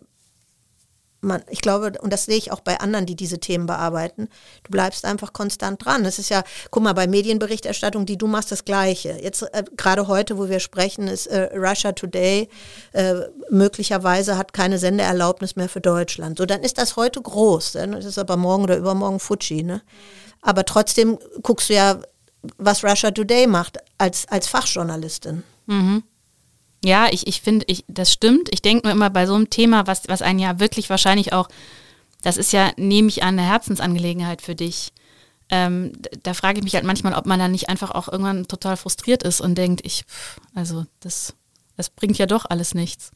[1.21, 4.29] man, ich glaube, und das sehe ich auch bei anderen, die diese Themen bearbeiten,
[4.63, 6.05] du bleibst einfach konstant dran.
[6.05, 9.17] Es ist ja, guck mal, bei Medienberichterstattung, die du machst, das Gleiche.
[9.21, 12.49] Jetzt, äh, gerade heute, wo wir sprechen, ist äh, Russia Today
[12.93, 13.15] äh,
[13.49, 16.37] möglicherweise hat keine Sendeerlaubnis mehr für Deutschland.
[16.37, 17.75] So, dann ist das heute groß.
[17.75, 17.87] Ne?
[17.91, 19.63] Das ist aber morgen oder übermorgen Fuji.
[19.63, 19.81] Ne?
[20.41, 21.99] Aber trotzdem guckst du ja,
[22.57, 25.43] was Russia Today macht als, als Fachjournalistin.
[25.65, 26.03] Mhm.
[26.87, 28.47] Ja, ich, ich finde, ich, das stimmt.
[28.53, 31.49] Ich denke nur immer bei so einem Thema, was, was einen ja wirklich wahrscheinlich auch,
[32.21, 34.93] das ist ja, nehme ich an, eine Herzensangelegenheit für dich.
[35.49, 35.91] Ähm,
[36.23, 39.23] da frage ich mich halt manchmal, ob man dann nicht einfach auch irgendwann total frustriert
[39.23, 40.05] ist und denkt, ich,
[40.55, 41.33] also das,
[41.75, 43.11] das bringt ja doch alles nichts.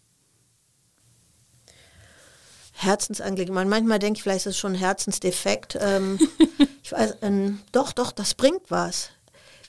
[2.74, 3.70] Herzensangelegenheit.
[3.70, 5.78] Manchmal denke ich, vielleicht ist es schon ein Herzensdefekt.
[5.80, 6.20] Ähm,
[6.84, 9.12] ich weiß, ähm, doch, doch, das bringt was.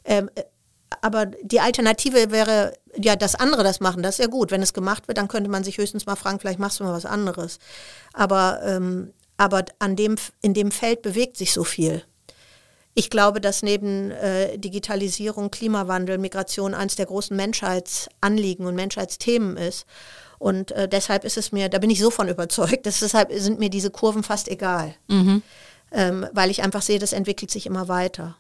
[0.05, 0.43] Ähm, äh,
[1.03, 4.51] aber die Alternative wäre, ja, das andere das machen, das ist ja gut.
[4.51, 6.95] Wenn es gemacht wird, dann könnte man sich höchstens mal fragen, vielleicht machst du mal
[6.95, 7.59] was anderes.
[8.15, 12.05] Aber, ähm, aber an dem, in dem Feld bewegt sich so viel.
[12.95, 19.87] Ich glaube, dass neben äh, Digitalisierung, Klimawandel, Migration eines der großen Menschheitsanliegen und Menschheitsthemen ist.
[20.39, 23.59] Und äh, deshalb ist es mir, da bin ich so von überzeugt, dass deshalb sind
[23.59, 24.95] mir diese Kurven fast egal.
[25.09, 25.43] Mhm.
[25.91, 28.37] Ähm, weil ich einfach sehe, das entwickelt sich immer weiter.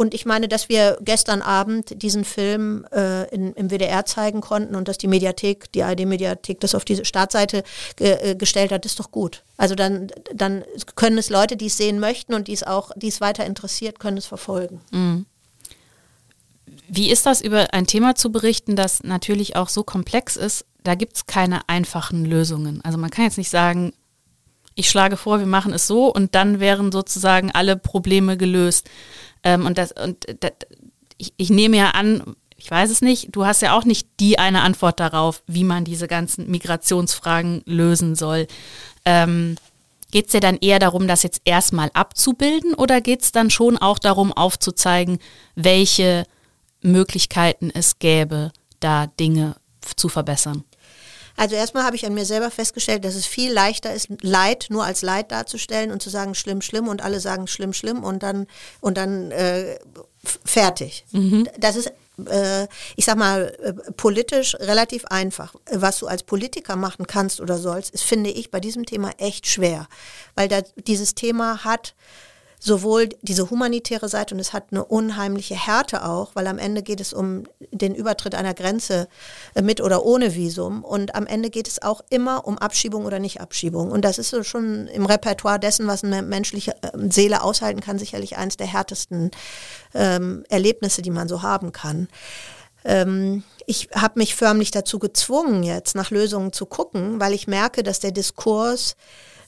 [0.00, 4.74] Und ich meine, dass wir gestern Abend diesen Film äh, in, im WDR zeigen konnten
[4.74, 7.64] und dass die Mediathek, die ARD-Mediathek das auf diese Startseite
[7.96, 9.42] ge äh, gestellt hat, ist doch gut.
[9.58, 10.64] Also dann, dann
[10.96, 13.98] können es Leute, die es sehen möchten und die es auch, die es weiter interessiert,
[13.98, 14.80] können es verfolgen.
[14.90, 15.26] Mhm.
[16.88, 20.64] Wie ist das, über ein Thema zu berichten, das natürlich auch so komplex ist?
[20.82, 22.80] Da gibt es keine einfachen Lösungen.
[22.84, 23.92] Also man kann jetzt nicht sagen,
[24.74, 28.88] ich schlage vor, wir machen es so und dann wären sozusagen alle Probleme gelöst.
[29.42, 30.52] Ähm, und das, und das,
[31.16, 34.38] ich, ich nehme ja an, ich weiß es nicht, du hast ja auch nicht die
[34.38, 38.46] eine Antwort darauf, wie man diese ganzen Migrationsfragen lösen soll.
[39.04, 39.56] Ähm,
[40.10, 43.78] geht es dir dann eher darum, das jetzt erstmal abzubilden oder geht es dann schon
[43.78, 45.18] auch darum, aufzuzeigen,
[45.54, 46.24] welche
[46.82, 49.56] Möglichkeiten es gäbe, da Dinge
[49.96, 50.64] zu verbessern?
[51.40, 54.84] Also erstmal habe ich an mir selber festgestellt, dass es viel leichter ist, Leid nur
[54.84, 58.46] als Leid darzustellen und zu sagen, schlimm, schlimm und alle sagen schlimm, schlimm und dann,
[58.82, 59.78] und dann äh,
[60.44, 61.06] fertig.
[61.12, 61.48] Mhm.
[61.56, 61.92] Das ist
[62.28, 65.54] äh, ich sag mal, äh, politisch relativ einfach.
[65.72, 69.46] Was du als Politiker machen kannst oder sollst, ist, finde ich, bei diesem Thema echt
[69.46, 69.88] schwer.
[70.34, 71.94] Weil da, dieses Thema hat
[72.62, 77.00] sowohl diese humanitäre Seite und es hat eine unheimliche Härte auch, weil am Ende geht
[77.00, 79.08] es um den Übertritt einer Grenze
[79.54, 83.18] äh, mit oder ohne Visum und am Ende geht es auch immer um Abschiebung oder
[83.18, 83.90] Nicht-Abschiebung.
[83.90, 87.98] Und das ist so schon im Repertoire dessen, was eine menschliche ähm, Seele aushalten kann,
[87.98, 89.30] sicherlich eines der härtesten
[89.94, 92.08] ähm, Erlebnisse, die man so haben kann.
[92.84, 97.82] Ähm, ich habe mich förmlich dazu gezwungen, jetzt nach Lösungen zu gucken, weil ich merke,
[97.82, 98.96] dass der Diskurs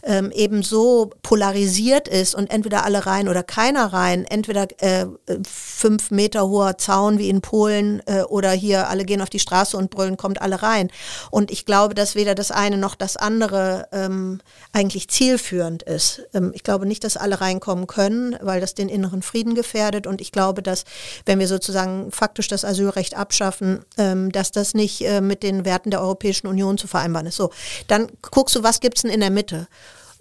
[0.02, 5.06] ähm, eben so polarisiert ist und entweder alle rein oder keiner rein, entweder äh,
[5.46, 9.76] fünf Meter hoher Zaun wie in Polen äh, oder hier alle gehen auf die Straße
[9.76, 10.90] und brüllen, kommt alle rein.
[11.30, 14.40] Und ich glaube, dass weder das eine noch das andere ähm,
[14.72, 16.22] eigentlich zielführend ist.
[16.34, 20.06] Ähm, ich glaube nicht, dass alle reinkommen können, weil das den inneren Frieden gefährdet.
[20.06, 20.84] Und ich glaube, dass
[21.26, 25.90] wenn wir sozusagen faktisch das Asylrecht abschaffen, ähm, dass das nicht äh, mit den Werten
[25.90, 27.36] der Europäischen Union zu vereinbaren ist.
[27.36, 27.50] So,
[27.86, 29.68] dann guckst du, was gibt's denn in der Mitte?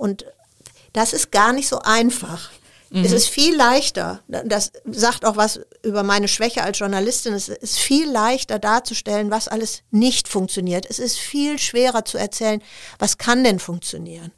[0.02, 0.26] Und
[0.94, 2.50] das ist gar nicht so einfach.
[2.90, 3.06] Mhm.
[3.06, 7.78] Es ist viel leichter, das sagt auch was über meine Schwäche als Journalistin, es ist
[7.78, 10.88] viel leichter darzustellen, was alles nicht funktioniert.
[10.90, 12.64] Es ist viel schwerer zu erzählen,
[12.98, 14.32] was kann denn funktionieren.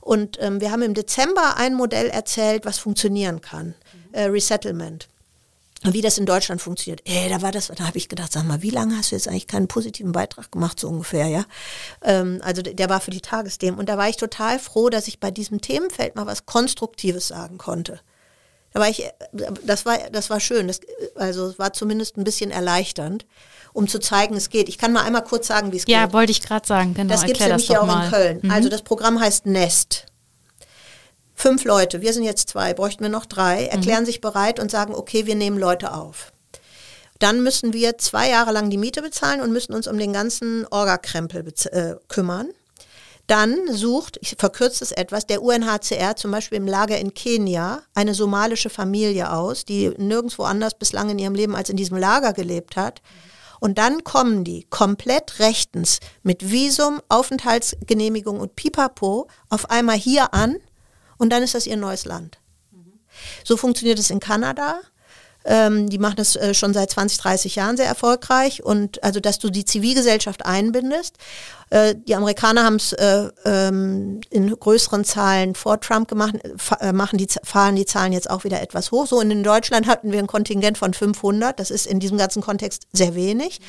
[0.00, 3.66] Und ähm, wir haben im Dezember ein Modell erzählt, was funktionieren kann,
[4.08, 4.14] mhm.
[4.14, 5.08] äh, Resettlement
[5.92, 7.02] wie das in Deutschland funktioniert.
[7.04, 9.28] Ey, da war das, da habe ich gedacht, sag mal, wie lange hast du jetzt
[9.28, 11.44] eigentlich keinen positiven Beitrag gemacht, so ungefähr, ja?
[12.02, 13.78] Ähm, also der war für die Tagesthemen.
[13.78, 17.58] Und da war ich total froh, dass ich bei diesem Themenfeld mal was Konstruktives sagen
[17.58, 18.00] konnte.
[18.72, 19.08] Da war ich,
[19.64, 20.66] das war, das war schön.
[20.66, 20.80] Das,
[21.14, 23.24] also es war zumindest ein bisschen erleichternd,
[23.72, 24.68] um zu zeigen, es geht.
[24.68, 26.08] Ich kann mal einmal kurz sagen, wie es ja, geht.
[26.08, 27.12] Ja, wollte ich gerade sagen, genau.
[27.12, 28.06] Das gibt es nämlich hier auch mal.
[28.06, 28.40] in Köln.
[28.42, 28.50] Mhm.
[28.50, 30.06] Also das Programm heißt Nest
[31.34, 34.06] fünf Leute, wir sind jetzt zwei, bräuchten wir noch drei, erklären mhm.
[34.06, 36.32] sich bereit und sagen, okay, wir nehmen Leute auf.
[37.18, 40.66] Dann müssen wir zwei Jahre lang die Miete bezahlen und müssen uns um den ganzen
[40.70, 42.48] Orgakrempel äh, kümmern.
[43.26, 48.12] Dann sucht, ich verkürze es etwas, der UNHCR zum Beispiel im Lager in Kenia eine
[48.12, 52.76] somalische Familie aus, die nirgendwo anders bislang in ihrem Leben als in diesem Lager gelebt
[52.76, 53.00] hat.
[53.60, 60.56] Und dann kommen die komplett rechtens mit Visum, Aufenthaltsgenehmigung und Pipapo auf einmal hier an
[61.18, 62.38] und dann ist das ihr neues Land.
[63.44, 64.80] So funktioniert es in Kanada.
[65.44, 69.38] Ähm, die machen das äh, schon seit 20, 30 Jahren sehr erfolgreich und also, dass
[69.38, 71.16] du die Zivilgesellschaft einbindest.
[71.70, 76.34] Äh, die Amerikaner haben es äh, ähm, in größeren Zahlen vor Trump gemacht,
[76.80, 79.06] äh, machen die, fahren die Zahlen jetzt auch wieder etwas hoch.
[79.06, 81.58] So in Deutschland hatten wir ein Kontingent von 500.
[81.58, 83.60] Das ist in diesem ganzen Kontext sehr wenig.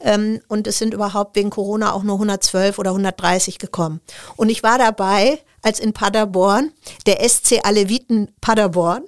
[0.00, 4.00] Ähm, und es sind überhaupt wegen Corona auch nur 112 oder 130 gekommen.
[4.36, 6.72] Und ich war dabei, als in Paderborn,
[7.06, 9.04] der SC Aleviten Paderborn,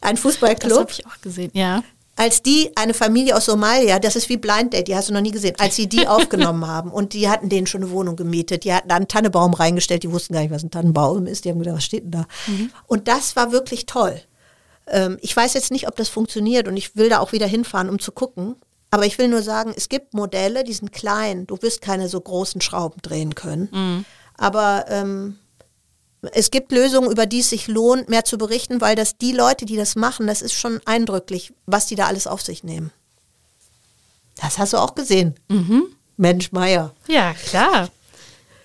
[0.00, 0.70] ein Fußballclub.
[0.70, 1.82] Das habe ich auch gesehen, ja.
[2.16, 5.22] Als die, eine Familie aus Somalia, das ist wie Blind Date, die hast du noch
[5.22, 8.64] nie gesehen, als sie die aufgenommen haben und die hatten denen schon eine Wohnung gemietet,
[8.64, 11.50] die hatten da einen Tannenbaum reingestellt, die wussten gar nicht, was ein Tannenbaum ist, die
[11.50, 12.26] haben gedacht, was steht denn da?
[12.46, 12.70] Mhm.
[12.86, 14.20] Und das war wirklich toll.
[14.86, 17.88] Ähm, ich weiß jetzt nicht, ob das funktioniert und ich will da auch wieder hinfahren,
[17.88, 18.56] um zu gucken.
[18.90, 21.46] Aber ich will nur sagen, es gibt Modelle, die sind klein.
[21.46, 23.68] Du wirst keine so großen Schrauben drehen können.
[23.70, 24.04] Mhm.
[24.36, 25.38] Aber ähm,
[26.32, 29.64] es gibt Lösungen, über die es sich lohnt, mehr zu berichten, weil das die Leute,
[29.64, 32.90] die das machen, das ist schon eindrücklich, was die da alles auf sich nehmen.
[34.36, 35.34] Das hast du auch gesehen.
[35.48, 35.84] Mhm.
[36.16, 36.94] Mensch, Meier.
[37.08, 37.88] Ja, klar.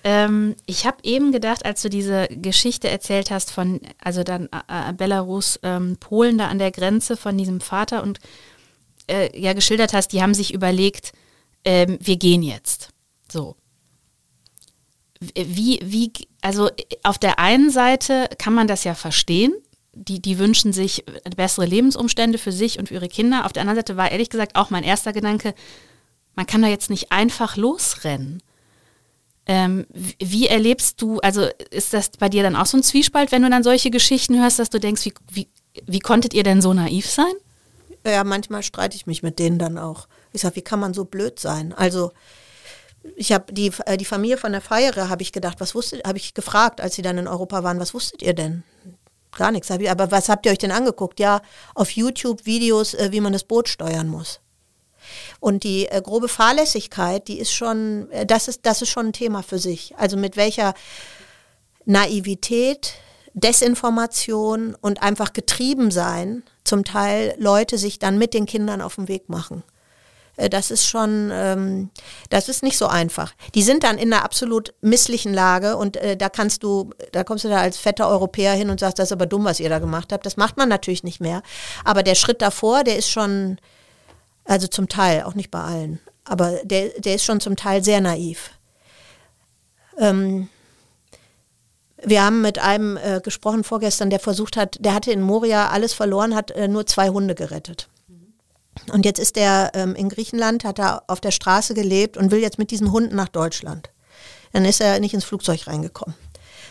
[0.04, 4.90] Ähm, ich habe eben gedacht, als du diese Geschichte erzählt hast von, also dann äh,
[4.90, 8.20] äh, Belarus, ähm, Polen da an der Grenze von diesem Vater und
[9.08, 11.12] äh, ja geschildert hast, die haben sich überlegt,
[11.64, 12.90] ähm, wir gehen jetzt.
[13.30, 13.56] So
[15.34, 16.70] wie, wie, also
[17.02, 19.54] auf der einen Seite kann man das ja verstehen.
[19.92, 21.04] Die, die wünschen sich
[21.36, 23.46] bessere Lebensumstände für sich und für ihre Kinder.
[23.46, 25.54] Auf der anderen Seite war ehrlich gesagt auch mein erster Gedanke,
[26.34, 28.42] man kann da jetzt nicht einfach losrennen.
[29.46, 29.86] Ähm,
[30.18, 33.48] wie erlebst du, also ist das bei dir dann auch so ein Zwiespalt, wenn du
[33.48, 35.48] dann solche Geschichten hörst, dass du denkst, wie, wie,
[35.86, 37.32] wie konntet ihr denn so naiv sein?
[38.04, 40.08] Ja, manchmal streite ich mich mit denen dann auch.
[40.32, 41.72] Ich sage, wie kann man so blöd sein?
[41.72, 42.12] Also
[43.14, 46.18] ich habe die, äh, die Familie von der Feiere, habe ich gedacht, was wusstet, habe
[46.18, 48.62] ich gefragt, als sie dann in Europa waren, was wusstet ihr denn?
[49.36, 49.70] Gar nichts.
[49.70, 51.20] Aber was habt ihr euch denn angeguckt?
[51.20, 51.42] Ja,
[51.74, 54.40] auf YouTube Videos, äh, wie man das Boot steuern muss.
[55.40, 59.12] Und die äh, grobe Fahrlässigkeit, die ist schon, äh, das ist, das ist schon ein
[59.12, 59.94] Thema für sich.
[59.96, 60.74] Also mit welcher
[61.84, 62.94] Naivität,
[63.34, 69.08] Desinformation und einfach getrieben sein, zum Teil Leute sich dann mit den Kindern auf den
[69.08, 69.62] Weg machen.
[70.36, 71.90] Äh, das ist schon, ähm,
[72.30, 73.34] das ist nicht so einfach.
[73.54, 77.44] Die sind dann in einer absolut misslichen Lage und äh, da kannst du, da kommst
[77.44, 79.78] du da als fetter Europäer hin und sagst, das ist aber dumm, was ihr da
[79.78, 80.26] gemacht habt.
[80.26, 81.42] Das macht man natürlich nicht mehr.
[81.84, 83.58] Aber der Schritt davor, der ist schon,
[84.44, 88.00] also zum Teil, auch nicht bei allen, aber der, der ist schon zum Teil sehr
[88.00, 88.50] naiv.
[89.98, 90.48] Ähm,
[92.02, 95.94] wir haben mit einem äh, gesprochen vorgestern, der versucht hat, der hatte in Moria alles
[95.94, 97.88] verloren, hat äh, nur zwei Hunde gerettet.
[98.92, 102.40] Und jetzt ist er ähm, in Griechenland, hat er auf der Straße gelebt und will
[102.40, 103.90] jetzt mit diesen Hunden nach Deutschland.
[104.52, 106.14] Dann ist er nicht ins Flugzeug reingekommen.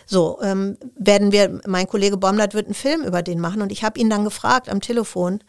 [0.06, 3.84] So, ähm, werden wir, mein Kollege Baumlatt wird einen Film über den machen und ich
[3.84, 5.44] habe ihn dann gefragt am Telefon,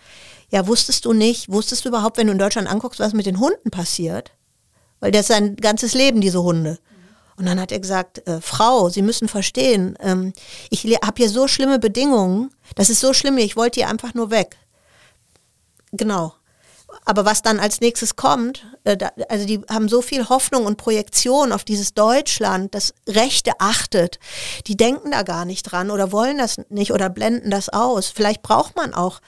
[0.50, 3.38] ja, wusstest du nicht, wusstest du überhaupt, wenn du in Deutschland anguckst, was mit den
[3.40, 4.32] Hunden passiert?
[5.00, 6.78] Weil das ist sein ganzes Leben, diese Hunde.
[7.36, 10.32] Und dann hat er gesagt, äh, Frau, Sie müssen verstehen, ähm,
[10.70, 14.30] ich habe hier so schlimme Bedingungen, das ist so schlimm, ich wollte hier einfach nur
[14.30, 14.56] weg.
[15.92, 16.32] Genau.
[17.08, 20.76] Aber was dann als nächstes kommt, äh, da, also die haben so viel Hoffnung und
[20.76, 24.18] Projektion auf dieses Deutschland, das Rechte achtet.
[24.66, 28.08] Die denken da gar nicht dran oder wollen das nicht oder blenden das aus.
[28.08, 29.20] Vielleicht braucht man auch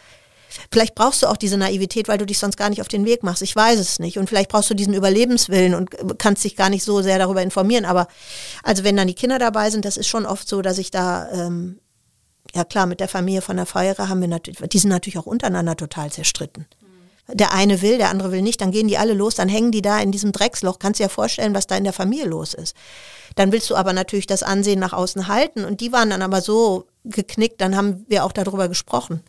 [0.71, 3.23] Vielleicht brauchst du auch diese Naivität, weil du dich sonst gar nicht auf den Weg
[3.23, 3.43] machst.
[3.43, 4.19] Ich weiß es nicht.
[4.19, 7.85] Und vielleicht brauchst du diesen Überlebenswillen und kannst dich gar nicht so sehr darüber informieren.
[7.85, 8.09] Aber
[8.63, 11.31] also wenn dann die Kinder dabei sind, das ist schon oft so, dass ich da,
[11.33, 11.79] ähm,
[12.55, 15.27] ja klar, mit der Familie von der Feiere haben wir natürlich, die sind natürlich auch
[15.27, 16.67] untereinander total zerstritten
[17.33, 19.83] der eine will, der andere will nicht, dann gehen die alle los, dann hängen die
[19.83, 20.79] da in diesem Drecksloch.
[20.79, 22.75] Kannst dir ja vorstellen, was da in der Familie los ist.
[23.37, 26.41] Dann willst du aber natürlich das Ansehen nach außen halten und die waren dann aber
[26.41, 29.23] so geknickt, dann haben wir auch darüber gesprochen.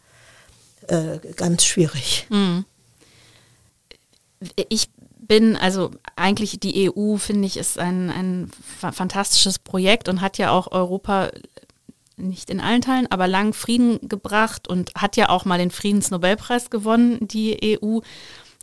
[0.88, 2.26] Äh, ganz schwierig.
[2.30, 2.66] Mhm.
[4.70, 10.38] Ich bin, also eigentlich die EU, finde ich, ist ein, ein fantastisches Projekt und hat
[10.38, 11.30] ja auch Europa
[12.20, 16.70] nicht in allen Teilen, aber lang Frieden gebracht und hat ja auch mal den Friedensnobelpreis
[16.70, 18.00] gewonnen, die EU.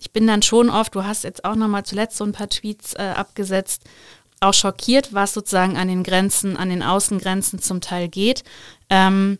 [0.01, 2.49] Ich bin dann schon oft, du hast jetzt auch noch mal zuletzt so ein paar
[2.49, 3.85] Tweets äh, abgesetzt,
[4.41, 8.45] auch schockiert, was sozusagen an den Grenzen, an den Außengrenzen zum Teil geht.
[8.91, 9.39] Ähm,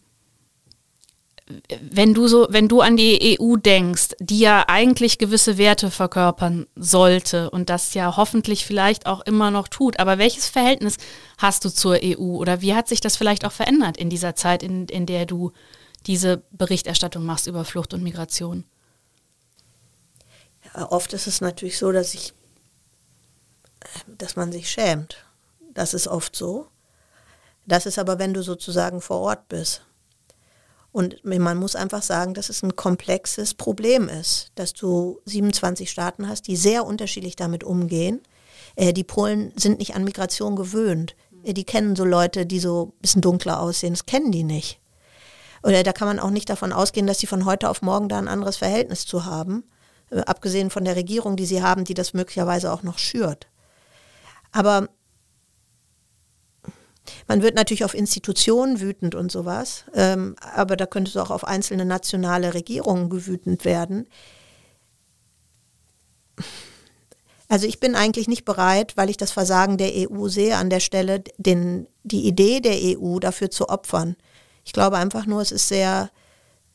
[1.81, 6.67] wenn du so, wenn du an die EU denkst, die ja eigentlich gewisse Werte verkörpern
[6.75, 10.97] sollte und das ja hoffentlich vielleicht auch immer noch tut, aber welches Verhältnis
[11.39, 14.65] hast du zur EU oder wie hat sich das vielleicht auch verändert in dieser Zeit,
[14.65, 15.53] in, in der du
[16.07, 18.65] diese Berichterstattung machst über Flucht und Migration?
[20.65, 22.35] Ja, oft ist es natürlich so, dass ich,
[24.19, 25.25] dass man sich schämt.
[25.75, 26.67] Das ist oft so.
[27.67, 29.83] Das ist aber, wenn du sozusagen vor Ort bist.
[30.97, 36.27] Und man muss einfach sagen, dass es ein komplexes Problem ist, dass du 27 Staaten
[36.27, 38.23] hast, die sehr unterschiedlich damit umgehen.
[38.77, 41.15] Äh, die Polen sind nicht an Migration gewöhnt.
[41.45, 43.93] Äh, die kennen so Leute, die so ein bisschen dunkler aussehen.
[43.93, 44.81] Das kennen die nicht.
[45.63, 48.17] Oder da kann man auch nicht davon ausgehen, dass sie von heute auf morgen da
[48.17, 49.65] ein anderes Verhältnis zu haben.
[50.09, 53.49] Äh, abgesehen von der Regierung, die sie haben, die das möglicherweise auch noch schürt.
[54.51, 54.89] Aber
[57.29, 61.45] man wird natürlich auf Institutionen wütend und sowas, ähm, aber da könnte es auch auf
[61.45, 64.07] einzelne nationale Regierungen gewütend werden.
[67.49, 70.81] Also ich bin eigentlich nicht bereit, weil ich das Versagen der EU sehe, an der
[70.81, 74.17] Stelle den, die Idee der EU dafür zu opfern.
[74.65, 76.11] Ich glaube einfach nur, es ist sehr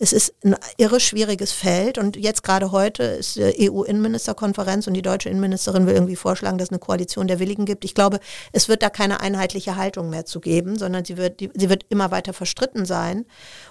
[0.02, 5.04] es ist ein irre schwieriges Feld und jetzt gerade heute ist die EU-Innenministerkonferenz und die
[5.04, 7.86] deutsche Innenministerin will irgendwie vorschlagen, dass es eine Koalition der Willigen gibt.
[7.86, 8.20] Ich glaube,
[8.52, 12.10] es wird da keine einheitliche Haltung mehr zu geben, sondern sie wird, sie wird immer
[12.10, 13.28] weiter verstritten sein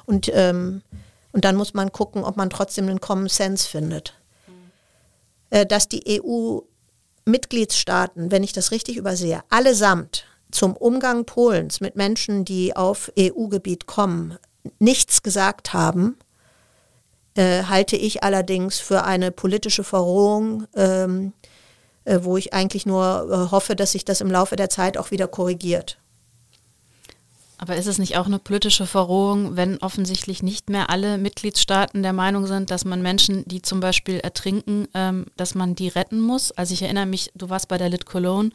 [0.06, 0.82] und, ähm,
[1.32, 4.14] und dann muss man gucken, ob man trotzdem einen Common Sense findet.
[4.46, 4.70] Mhm.
[5.66, 12.76] dass die EU-Mitgliedstaaten, wenn ich das richtig übersehe, allesamt zum Umgang Polens mit Menschen, die
[12.76, 14.38] auf EU-Gebiet kommen,
[14.78, 16.16] nichts gesagt haben,
[17.34, 21.32] äh, halte ich allerdings für eine politische Verrohung, ähm,
[22.04, 25.10] äh, wo ich eigentlich nur äh, hoffe, dass sich das im Laufe der Zeit auch
[25.10, 25.98] wieder korrigiert.
[27.62, 32.14] Aber ist es nicht auch eine politische Verrohung, wenn offensichtlich nicht mehr alle Mitgliedstaaten der
[32.14, 36.52] Meinung sind, dass man Menschen, die zum Beispiel ertrinken, ähm, dass man die retten muss?
[36.52, 38.50] Also ich erinnere mich, du warst bei der Lit Cologne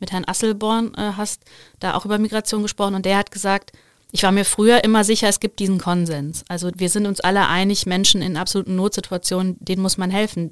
[0.00, 1.42] mit Herrn Asselborn, äh, hast
[1.78, 3.70] da auch über Migration gesprochen und der hat gesagt,
[4.10, 6.44] ich war mir früher immer sicher, es gibt diesen Konsens.
[6.48, 10.50] Also wir sind uns alle einig, Menschen in absoluten Notsituationen, denen muss man helfen,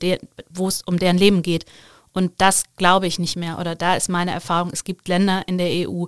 [0.50, 1.64] wo es um deren Leben geht.
[2.12, 3.58] Und das glaube ich nicht mehr.
[3.58, 6.06] Oder da ist meine Erfahrung, es gibt Länder in der EU,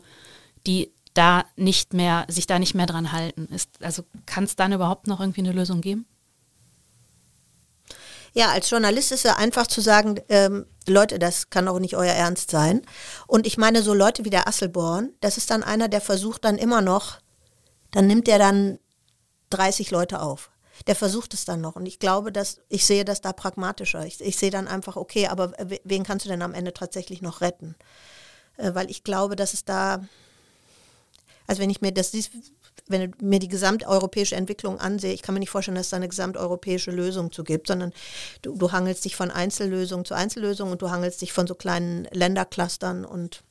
[0.67, 3.47] die da nicht mehr, sich da nicht mehr dran halten.
[3.47, 6.07] Ist, also kann es dann überhaupt noch irgendwie eine Lösung geben?
[8.35, 12.13] Ja, als Journalist ist es einfach zu sagen, ähm, Leute, das kann doch nicht euer
[12.13, 12.83] Ernst sein.
[13.27, 16.59] Und ich meine, so Leute wie der Asselborn, das ist dann einer, der versucht dann
[16.59, 17.19] immer noch
[17.91, 18.79] dann nimmt er dann
[19.51, 20.51] 30 Leute auf.
[20.87, 21.77] Der versucht es dann noch.
[21.77, 24.07] Und ich glaube, dass ich sehe das da pragmatischer.
[24.07, 25.53] Ich, ich sehe dann einfach, okay, aber
[25.85, 27.75] wen kannst du denn am Ende tatsächlich noch retten?
[28.57, 30.05] Äh, weil ich glaube, dass es da,
[31.47, 32.13] also wenn ich mir das,
[32.87, 35.97] wenn ich mir die gesamteuropäische Entwicklung ansehe, ich kann mir nicht vorstellen, dass es da
[35.97, 37.93] eine gesamteuropäische Lösung zu gibt, sondern
[38.43, 42.05] du, du hangelst dich von Einzellösung zu Einzellösung und du hangelst dich von so kleinen
[42.13, 43.43] Länderclustern und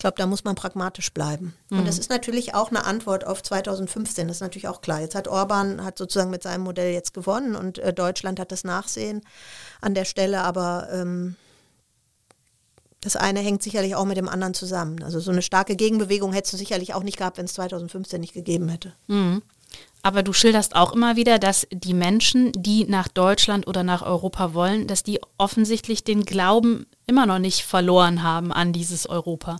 [0.00, 1.52] ich glaube, da muss man pragmatisch bleiben.
[1.68, 1.80] Mhm.
[1.80, 5.02] Und das ist natürlich auch eine Antwort auf 2015, das ist natürlich auch klar.
[5.02, 8.64] Jetzt hat Orban hat sozusagen mit seinem Modell jetzt gewonnen und äh, Deutschland hat das
[8.64, 9.20] Nachsehen
[9.82, 11.36] an der Stelle, aber ähm,
[13.02, 15.02] das eine hängt sicherlich auch mit dem anderen zusammen.
[15.02, 18.32] Also so eine starke Gegenbewegung hättest du sicherlich auch nicht gehabt, wenn es 2015 nicht
[18.32, 18.94] gegeben hätte.
[19.06, 19.42] Mhm.
[20.00, 24.54] Aber du schilderst auch immer wieder, dass die Menschen, die nach Deutschland oder nach Europa
[24.54, 29.58] wollen, dass die offensichtlich den Glauben immer noch nicht verloren haben an dieses Europa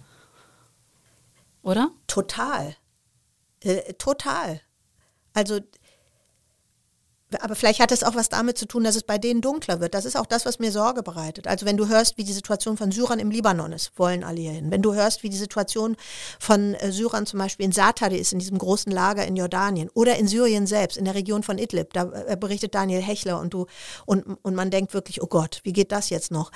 [1.63, 1.91] oder?
[2.07, 2.77] Total.
[3.63, 4.61] Äh, total.
[5.33, 5.61] Also
[7.41, 9.95] aber vielleicht hat es auch was damit zu tun, dass es bei denen dunkler wird.
[9.95, 11.47] Das ist auch das, was mir Sorge bereitet.
[11.47, 14.53] Also wenn du hörst, wie die Situation von Syrern im Libanon ist, wollen alle hier
[14.53, 14.71] hin.
[14.71, 15.97] Wenn du hörst, wie die Situation
[16.39, 20.17] von äh, Syrern zum Beispiel in Satari ist, in diesem großen Lager in Jordanien oder
[20.17, 23.67] in Syrien selbst, in der Region von Idlib, da äh, berichtet Daniel Hechler und du
[24.07, 26.51] und, und man denkt wirklich, oh Gott, wie geht das jetzt noch?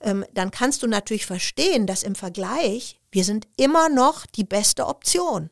[0.00, 4.86] Ähm, dann kannst du natürlich verstehen, dass im Vergleich wir sind immer noch die beste
[4.86, 5.50] Option.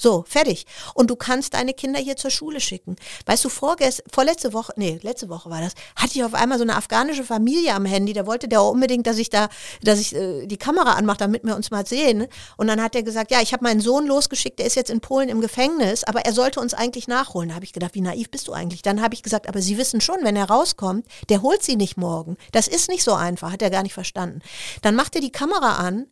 [0.00, 0.64] So, fertig.
[0.94, 2.96] Und du kannst deine Kinder hier zur Schule schicken.
[3.26, 6.64] Weißt du, vorgest vorletzte Woche, nee, letzte Woche war das, hatte ich auf einmal so
[6.64, 8.14] eine afghanische Familie am Handy.
[8.14, 9.50] Da wollte der unbedingt, dass ich da,
[9.82, 12.28] dass ich äh, die Kamera anmache, damit wir uns mal sehen.
[12.56, 15.02] Und dann hat er gesagt, ja, ich habe meinen Sohn losgeschickt, der ist jetzt in
[15.02, 17.50] Polen im Gefängnis, aber er sollte uns eigentlich nachholen.
[17.50, 18.80] Da habe ich gedacht, wie naiv bist du eigentlich?
[18.80, 21.98] Dann habe ich gesagt, aber Sie wissen schon, wenn er rauskommt, der holt Sie nicht
[21.98, 22.38] morgen.
[22.52, 24.40] Das ist nicht so einfach, hat er gar nicht verstanden.
[24.80, 26.06] Dann macht er die Kamera an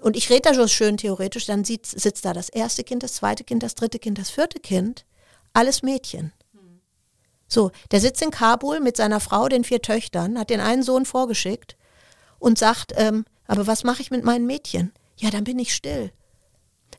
[0.00, 3.14] und ich rede da schon schön theoretisch, dann sieht, sitzt da das erste Kind, das
[3.14, 5.04] zweite Kind, das dritte Kind, das vierte Kind,
[5.52, 6.32] alles Mädchen.
[7.46, 11.04] So, der sitzt in Kabul mit seiner Frau, den vier Töchtern, hat den einen Sohn
[11.04, 11.76] vorgeschickt
[12.38, 14.92] und sagt, ähm, aber was mache ich mit meinen Mädchen?
[15.18, 16.12] Ja, dann bin ich still.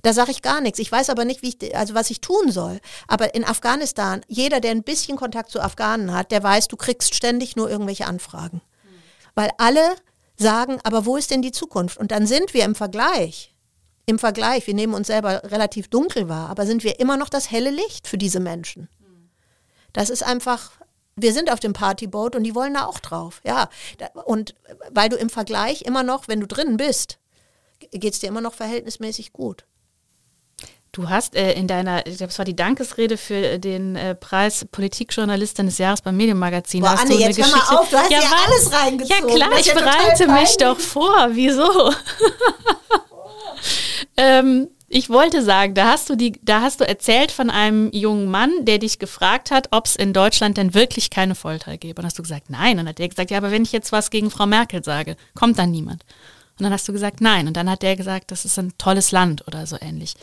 [0.03, 0.79] Da sage ich gar nichts.
[0.79, 2.79] Ich weiß aber nicht, wie ich, also was ich tun soll.
[3.07, 7.15] Aber in Afghanistan, jeder, der ein bisschen Kontakt zu Afghanen hat, der weiß, du kriegst
[7.15, 8.61] ständig nur irgendwelche Anfragen.
[9.33, 9.95] Weil alle
[10.35, 11.97] sagen, aber wo ist denn die Zukunft?
[11.97, 13.53] Und dann sind wir im Vergleich,
[14.05, 17.51] im Vergleich, wir nehmen uns selber relativ dunkel wahr, aber sind wir immer noch das
[17.51, 18.89] helle Licht für diese Menschen.
[19.93, 20.71] Das ist einfach,
[21.15, 23.41] wir sind auf dem Partyboot und die wollen da auch drauf.
[23.45, 23.69] Ja,
[24.25, 24.55] und
[24.89, 27.19] weil du im Vergleich immer noch, wenn du drin bist,
[27.91, 29.65] geht es dir immer noch verhältnismäßig gut.
[30.93, 34.63] Du hast äh, in deiner, ich glaube, es war die Dankesrede für den äh, Preis
[34.71, 36.81] Politikjournalistin des Jahres beim Medienmagazin.
[36.81, 39.27] Boah, hast Anne, du jetzt hör mal auf, du hast ja, ja alles reingezogen.
[39.27, 41.29] Ja klar, ich ja bereite mich doch vor.
[41.31, 41.91] Wieso?
[44.17, 48.29] ähm, ich wollte sagen, da hast du die, da hast du erzählt von einem jungen
[48.29, 52.03] Mann, der dich gefragt hat, ob es in Deutschland denn wirklich keine Folter gäbe.
[52.03, 52.73] Und hast du gesagt, nein.
[52.73, 55.17] Und dann hat der gesagt, ja, aber wenn ich jetzt was gegen Frau Merkel sage,
[55.33, 56.03] kommt dann niemand.
[56.59, 57.47] Und dann hast du gesagt, nein.
[57.47, 60.13] Und dann hat der gesagt, das ist ein tolles Land oder so ähnlich.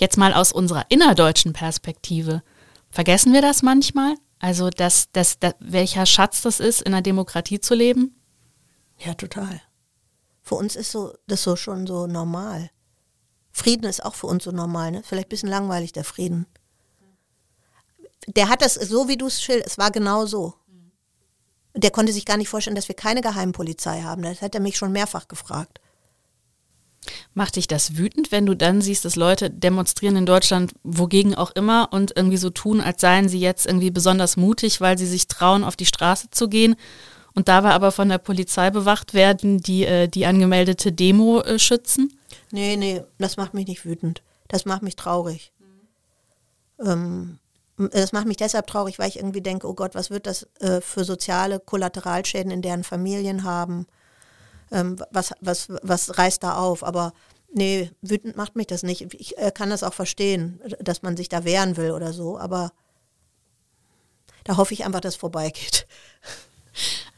[0.00, 2.42] Jetzt mal aus unserer innerdeutschen Perspektive.
[2.90, 4.14] Vergessen wir das manchmal?
[4.38, 8.18] Also, dass, dass, dass, welcher Schatz das ist, in einer Demokratie zu leben?
[8.96, 9.60] Ja, total.
[10.40, 12.70] Für uns ist so, das so schon so normal.
[13.52, 15.02] Frieden ist auch für uns so normal, ne?
[15.04, 16.46] Vielleicht ein bisschen langweilig, der Frieden.
[18.26, 20.54] Der hat das so, wie du es schilderst, es war genau so.
[21.74, 24.22] Der konnte sich gar nicht vorstellen, dass wir keine Geheimpolizei haben.
[24.22, 25.78] Das hat er mich schon mehrfach gefragt.
[27.34, 31.50] Macht dich das wütend, wenn du dann siehst, dass Leute demonstrieren in Deutschland, wogegen auch
[31.52, 35.28] immer, und irgendwie so tun, als seien sie jetzt irgendwie besonders mutig, weil sie sich
[35.28, 36.76] trauen, auf die Straße zu gehen
[37.34, 42.18] und dabei aber von der Polizei bewacht werden, die äh, die angemeldete Demo äh, schützen?
[42.50, 44.22] Nee, nee, das macht mich nicht wütend.
[44.48, 45.52] Das macht mich traurig.
[46.78, 46.86] Mhm.
[46.86, 47.38] Ähm,
[47.92, 50.80] das macht mich deshalb traurig, weil ich irgendwie denke, oh Gott, was wird das äh,
[50.80, 53.86] für soziale Kollateralschäden in deren Familien haben?
[54.70, 56.84] Ähm, was, was, was reißt da auf?
[56.84, 57.12] Aber
[57.52, 59.14] nee, wütend macht mich das nicht.
[59.14, 62.72] Ich äh, kann das auch verstehen, dass man sich da wehren will oder so, aber
[64.44, 65.86] da hoffe ich einfach, dass es vorbeigeht.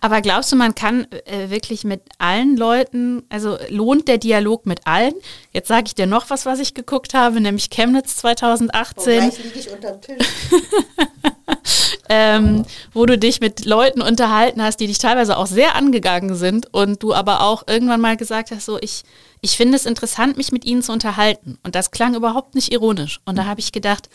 [0.00, 4.84] Aber glaubst du, man kann äh, wirklich mit allen Leuten, also lohnt der Dialog mit
[4.84, 5.14] allen?
[5.52, 9.22] Jetzt sage ich dir noch was, was ich geguckt habe, nämlich Chemnitz 2018.
[9.22, 10.26] Oh, liege ich unterm Tisch.
[12.08, 16.72] ähm, wo du dich mit Leuten unterhalten hast, die dich teilweise auch sehr angegangen sind
[16.72, 19.02] und du aber auch irgendwann mal gesagt hast, so ich,
[19.40, 21.58] ich finde es interessant, mich mit ihnen zu unterhalten.
[21.62, 23.20] Und das klang überhaupt nicht ironisch.
[23.24, 24.08] Und da habe ich gedacht,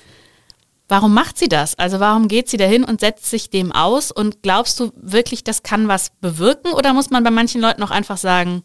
[0.89, 1.77] Warum macht sie das?
[1.77, 4.09] Also warum geht sie dahin und setzt sich dem aus?
[4.11, 6.71] Und glaubst du wirklich, das kann was bewirken?
[6.71, 8.63] Oder muss man bei manchen Leuten auch einfach sagen,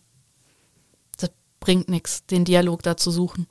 [1.18, 3.48] das bringt nichts, den Dialog da zu suchen?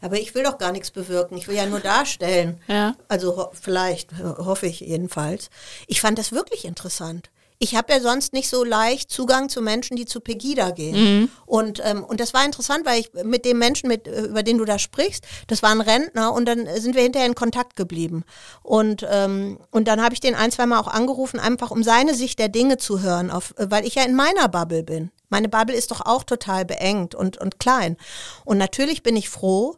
[0.00, 1.36] Aber ich will doch gar nichts bewirken.
[1.36, 2.60] Ich will ja nur darstellen.
[2.68, 2.94] Ja.
[3.08, 5.48] Also ho vielleicht, hoffe ich jedenfalls.
[5.86, 7.30] Ich fand das wirklich interessant
[7.60, 11.20] ich habe ja sonst nicht so leicht Zugang zu Menschen, die zu Pegida gehen.
[11.20, 11.30] Mhm.
[11.44, 14.58] Und, ähm, und das war interessant, weil ich mit dem Menschen, mit, äh, über den
[14.58, 18.24] du da sprichst, das war ein Rentner und dann sind wir hinterher in Kontakt geblieben.
[18.62, 22.14] Und, ähm, und dann habe ich den ein, zwei Mal auch angerufen, einfach um seine
[22.14, 25.10] Sicht der Dinge zu hören, auf, weil ich ja in meiner Bubble bin.
[25.28, 27.96] Meine Bubble ist doch auch total beengt und, und klein.
[28.44, 29.76] Und natürlich bin ich froh,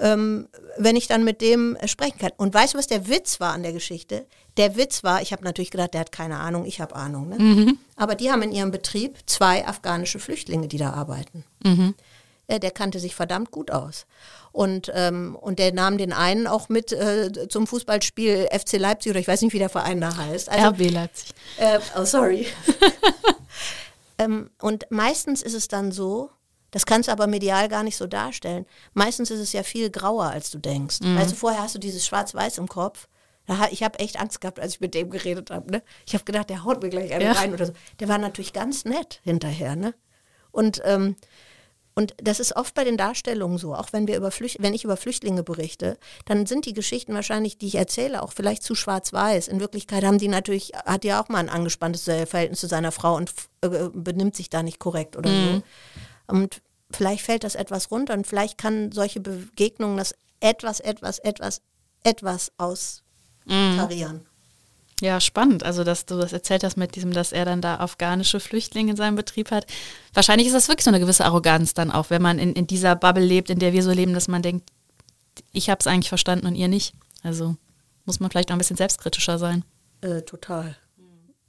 [0.00, 2.32] ähm, wenn ich dann mit dem sprechen kann.
[2.36, 4.26] Und weißt du, was der Witz war an der Geschichte?
[4.56, 7.28] Der Witz war, ich habe natürlich gedacht, der hat keine Ahnung, ich habe Ahnung.
[7.28, 7.38] Ne?
[7.38, 7.78] Mhm.
[7.96, 11.44] Aber die haben in ihrem Betrieb zwei afghanische Flüchtlinge, die da arbeiten.
[11.64, 11.94] Mhm.
[12.50, 14.06] Ja, der kannte sich verdammt gut aus.
[14.52, 19.20] Und, ähm, und der nahm den einen auch mit äh, zum Fußballspiel FC Leipzig oder
[19.20, 20.48] ich weiß nicht, wie der Verein da heißt.
[20.48, 21.34] Also, RB Leipzig.
[21.58, 22.46] Äh, oh, sorry.
[24.18, 26.30] ähm, und meistens ist es dann so,
[26.70, 28.66] das kannst du aber medial gar nicht so darstellen.
[28.92, 31.00] Meistens ist es ja viel grauer, als du denkst.
[31.00, 31.16] Mhm.
[31.16, 33.08] Also vorher hast du dieses Schwarz-Weiß im Kopf.
[33.70, 35.70] Ich habe echt Angst gehabt, als ich mit dem geredet habe.
[35.70, 35.82] Ne?
[36.06, 37.32] Ich habe gedacht, der haut mir gleich einen ja.
[37.32, 37.72] rein oder so.
[37.98, 39.74] Der war natürlich ganz nett hinterher.
[39.74, 39.94] Ne?
[40.50, 41.16] Und, ähm,
[41.94, 43.74] und das ist oft bei den Darstellungen so.
[43.74, 45.96] Auch wenn, wir über Flücht wenn ich über Flüchtlinge berichte,
[46.26, 49.48] dann sind die Geschichten wahrscheinlich, die ich erzähle, auch vielleicht zu schwarz-weiß.
[49.48, 53.16] In Wirklichkeit haben die natürlich, hat ja auch mal ein angespanntes Verhältnis zu seiner Frau
[53.16, 55.54] und äh, benimmt sich da nicht korrekt oder mhm.
[55.54, 55.62] so.
[56.28, 61.62] Und vielleicht fällt das etwas runter und vielleicht kann solche Begegnungen das etwas, etwas, etwas,
[62.04, 64.16] etwas austarieren.
[64.16, 64.26] Mhm.
[65.00, 65.62] Ja, spannend.
[65.62, 68.96] Also, dass du das erzählt hast mit diesem, dass er dann da afghanische Flüchtlinge in
[68.96, 69.66] seinem Betrieb hat.
[70.12, 72.96] Wahrscheinlich ist das wirklich so eine gewisse Arroganz dann auch, wenn man in, in dieser
[72.96, 74.70] Bubble lebt, in der wir so leben, dass man denkt,
[75.52, 76.94] ich habe es eigentlich verstanden und ihr nicht.
[77.22, 77.56] Also
[78.06, 79.64] muss man vielleicht auch ein bisschen selbstkritischer sein.
[80.00, 80.76] Äh, total.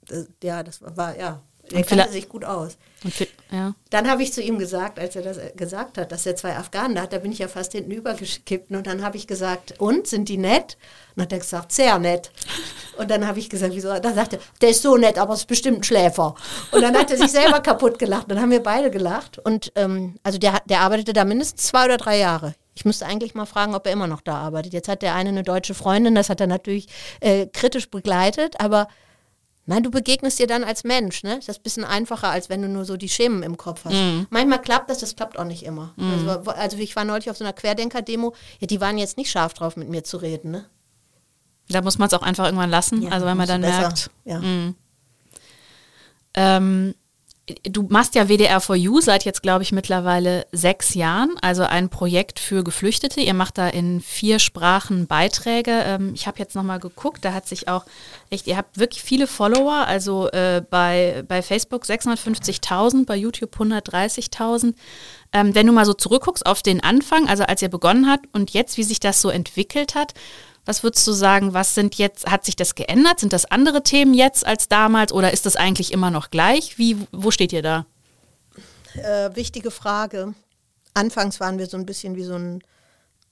[0.10, 1.42] Äh, ja, das war, ja,
[1.74, 2.78] er kannte sich gut aus.
[3.52, 3.74] Ja.
[3.90, 6.96] Dann habe ich zu ihm gesagt, als er das gesagt hat, dass er zwei Afghanen
[6.96, 8.72] da hat, da bin ich ja fast hinten übergekippt.
[8.72, 10.78] Und dann habe ich gesagt, und, sind die nett?
[11.16, 12.32] Und dann hat er gesagt, sehr nett.
[12.98, 13.98] Und dann habe ich gesagt, wieso?
[14.00, 16.36] Dann sagte er, der ist so nett, aber es ist bestimmt ein Schläfer.
[16.72, 18.30] Und dann hat er sich selber kaputt gelacht.
[18.30, 19.40] Dann haben wir beide gelacht.
[19.40, 22.54] Und ähm, also der, der arbeitete da mindestens zwei oder drei Jahre.
[22.76, 24.74] Ich müsste eigentlich mal fragen, ob er immer noch da arbeitet.
[24.74, 26.88] Jetzt hat der eine eine deutsche Freundin, das hat er natürlich
[27.20, 28.88] äh, kritisch begleitet, aber
[29.70, 31.36] Nein, du begegnest dir dann als Mensch, ne?
[31.36, 33.94] Das ist ein bisschen einfacher, als wenn du nur so die Schemen im Kopf hast.
[33.94, 34.26] Mhm.
[34.32, 35.94] Manchmal klappt das, das klappt auch nicht immer.
[35.96, 36.28] Mhm.
[36.28, 39.54] Also, also, ich war neulich auf so einer Querdenker-Demo, ja, die waren jetzt nicht scharf
[39.54, 40.66] drauf, mit mir zu reden, ne?
[41.68, 43.80] Da muss man es auch einfach irgendwann lassen, ja, also wenn man dann besser.
[43.82, 44.10] merkt.
[44.26, 44.40] Ja.
[44.40, 44.76] Mhm.
[46.34, 46.96] Ähm,
[47.64, 51.90] du machst ja WDR for You seit jetzt, glaube ich, mittlerweile sechs Jahren, also ein
[51.90, 53.22] Projekt für Geflüchtete.
[53.22, 55.72] Ihr macht da in vier Sprachen Beiträge.
[55.72, 57.86] Ähm, ich habe jetzt nochmal geguckt, da hat sich auch
[58.30, 64.74] echt, ihr habt wirklich viele Follower, also äh, bei, bei Facebook 650.000, bei YouTube 130.000.
[65.32, 68.52] Ähm, wenn du mal so zurückguckst auf den Anfang, also als ihr begonnen habt und
[68.52, 70.14] jetzt, wie sich das so entwickelt hat,
[70.70, 73.20] was würdest du sagen, was sind jetzt, hat sich das geändert?
[73.20, 76.78] Sind das andere Themen jetzt als damals oder ist das eigentlich immer noch gleich?
[76.78, 77.88] Wie, wo steht ihr da?
[78.94, 80.36] Äh, wichtige Frage.
[80.94, 82.62] Anfangs waren wir so ein bisschen wie so ein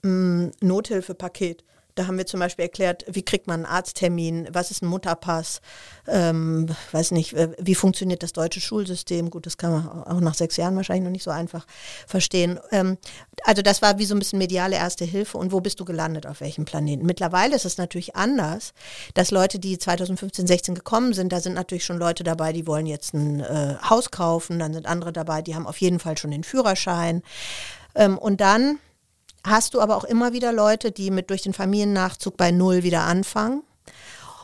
[0.02, 1.64] mm, Nothilfepaket.
[1.98, 5.62] Da haben wir zum Beispiel erklärt, wie kriegt man einen Arzttermin, was ist ein Mutterpass,
[6.08, 9.30] ähm, weiß nicht, wie funktioniert das deutsche Schulsystem.
[9.30, 11.66] Gut, das kann man auch nach sechs Jahren wahrscheinlich noch nicht so einfach
[12.06, 12.60] verstehen.
[12.72, 12.98] Ähm,
[13.44, 16.28] also das war wie so ein bisschen mediale Erste Hilfe und wo bist du gelandet,
[16.28, 17.06] auf welchem Planeten.
[17.06, 18.74] Mittlerweile ist es natürlich anders,
[19.14, 22.86] dass Leute, die 2015, 16 gekommen sind, da sind natürlich schon Leute dabei, die wollen
[22.86, 26.32] jetzt ein äh, Haus kaufen, dann sind andere dabei, die haben auf jeden Fall schon
[26.32, 27.24] den Führerschein.
[27.96, 28.80] Ähm, und dann
[29.50, 33.04] hast du aber auch immer wieder Leute, die mit durch den Familiennachzug bei Null wieder
[33.04, 33.64] anfangen.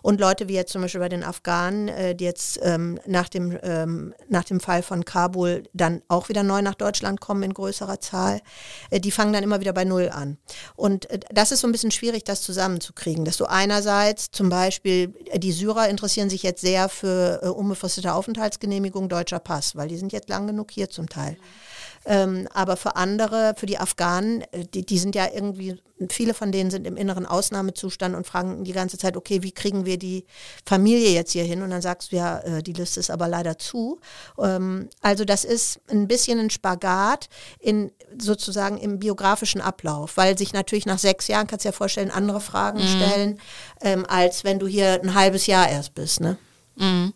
[0.03, 3.57] Und Leute wie jetzt zum Beispiel bei den Afghanen, äh, die jetzt ähm, nach, dem,
[3.63, 8.01] ähm, nach dem Fall von Kabul dann auch wieder neu nach Deutschland kommen in größerer
[8.01, 8.41] Zahl,
[8.89, 10.37] äh, die fangen dann immer wieder bei Null an.
[10.75, 15.15] Und äh, das ist so ein bisschen schwierig, das zusammenzukriegen, dass du einerseits zum Beispiel,
[15.31, 19.97] äh, die Syrer interessieren sich jetzt sehr für äh, unbefristete Aufenthaltsgenehmigung deutscher Pass, weil die
[19.97, 21.31] sind jetzt lang genug hier zum Teil.
[21.31, 21.72] Mhm.
[22.05, 26.51] Ähm, aber für andere, für die Afghanen, äh, die, die sind ja irgendwie, viele von
[26.51, 30.25] denen sind im inneren Ausnahmezustand und fragen die ganze Zeit, okay, wie kriegen wir die
[30.65, 31.61] Familie jetzt hier hin?
[31.61, 33.99] Und dann sagst du ja, äh, die Liste ist aber leider zu.
[34.37, 37.29] Ähm, also das ist ein bisschen ein Spagat
[37.59, 41.77] in sozusagen im biografischen Ablauf, weil sich natürlich nach sechs Jahren, kannst du dir ja
[41.77, 42.87] vorstellen, andere Fragen mhm.
[42.87, 43.39] stellen,
[43.81, 46.19] ähm, als wenn du hier ein halbes Jahr erst bist.
[46.19, 46.37] Ne?
[46.75, 47.13] Mhm.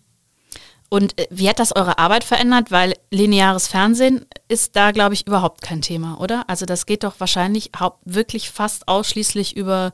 [0.90, 2.72] Und äh, wie hat das eure Arbeit verändert?
[2.72, 6.46] Weil lineares Fernsehen ist da, glaube ich, überhaupt kein Thema, oder?
[6.48, 7.72] Also das geht doch wahrscheinlich
[8.06, 9.94] wirklich fast ausschließlich über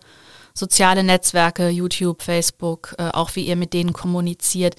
[0.53, 4.75] soziale Netzwerke, YouTube, Facebook, äh, auch wie ihr mit denen kommuniziert.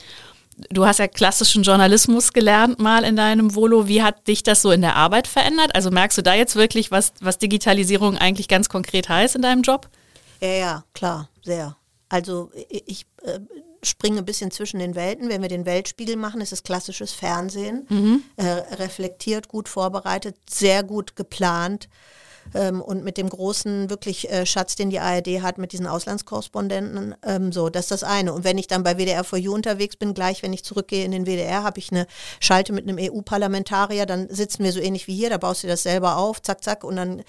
[0.70, 3.88] Du hast ja klassischen Journalismus gelernt mal in deinem Volo.
[3.88, 5.74] Wie hat dich das so in der Arbeit verändert?
[5.74, 9.62] Also merkst du da jetzt wirklich, was, was Digitalisierung eigentlich ganz konkret heißt in deinem
[9.62, 9.88] Job?
[10.40, 11.76] Ja, ja, klar, sehr.
[12.08, 13.40] Also ich äh,
[13.84, 15.28] springe ein bisschen zwischen den Welten.
[15.28, 18.22] Wenn wir den Weltspiegel machen, ist es klassisches Fernsehen, mhm.
[18.36, 21.88] äh, reflektiert, gut vorbereitet, sehr gut geplant.
[22.52, 27.14] Ähm, und mit dem großen wirklich äh, Schatz, den die ARD hat, mit diesen Auslandskorrespondenten,
[27.24, 28.32] ähm, so, das ist das eine.
[28.32, 31.12] Und wenn ich dann bei WDR for You unterwegs bin, gleich, wenn ich zurückgehe in
[31.12, 32.06] den WDR, habe ich eine
[32.40, 35.82] Schalte mit einem EU-Parlamentarier, dann sitzen wir so ähnlich wie hier, da baust du das
[35.82, 37.22] selber auf, zack, zack, und dann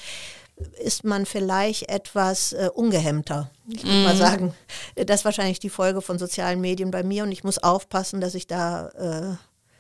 [0.82, 3.52] ist man vielleicht etwas äh, ungehemmter.
[3.68, 4.04] Ich würde mm.
[4.04, 4.20] mal mhm.
[4.20, 4.54] sagen,
[4.96, 8.36] das ist wahrscheinlich die Folge von sozialen Medien bei mir und ich muss aufpassen, dass
[8.36, 9.36] ich da, äh,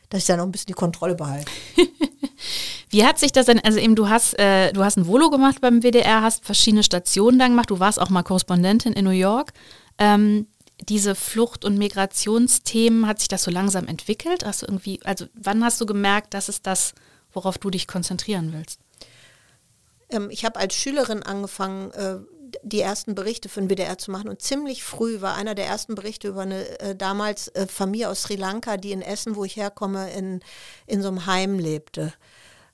[0.09, 1.49] dass ich da noch ein bisschen die Kontrolle behalte.
[2.89, 5.61] Wie hat sich das denn, also eben du hast, äh, du hast ein Volo gemacht
[5.61, 9.53] beim WDR, hast verschiedene Stationen da gemacht, du warst auch mal Korrespondentin in New York.
[9.97, 10.47] Ähm,
[10.89, 14.45] diese Flucht- und Migrationsthemen, hat sich das so langsam entwickelt?
[14.45, 16.93] Hast du irgendwie, also wann hast du gemerkt, das ist das,
[17.31, 18.79] worauf du dich konzentrieren willst?
[20.09, 22.17] Ähm, ich habe als Schülerin angefangen, äh,
[22.63, 25.95] die ersten Berichte für den WDR zu machen und ziemlich früh war einer der ersten
[25.95, 29.55] Berichte über eine äh, damals äh, Familie aus Sri Lanka, die in Essen, wo ich
[29.55, 30.41] herkomme, in,
[30.87, 32.13] in so einem Heim lebte.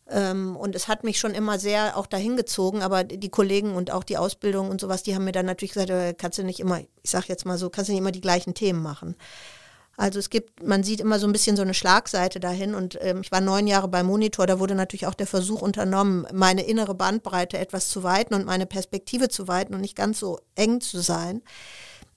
[0.09, 3.91] Ähm, und es hat mich schon immer sehr auch dahin gezogen, aber die Kollegen und
[3.91, 6.59] auch die Ausbildung und sowas, die haben mir dann natürlich gesagt, äh, kannst du nicht
[6.59, 9.15] immer, ich sag jetzt mal so, kannst du nicht immer die gleichen Themen machen.
[10.01, 13.21] Also es gibt, man sieht immer so ein bisschen so eine Schlagseite dahin und ähm,
[13.21, 16.95] ich war neun Jahre beim Monitor, da wurde natürlich auch der Versuch unternommen, meine innere
[16.95, 21.01] Bandbreite etwas zu weiten und meine Perspektive zu weiten und nicht ganz so eng zu
[21.01, 21.43] sein.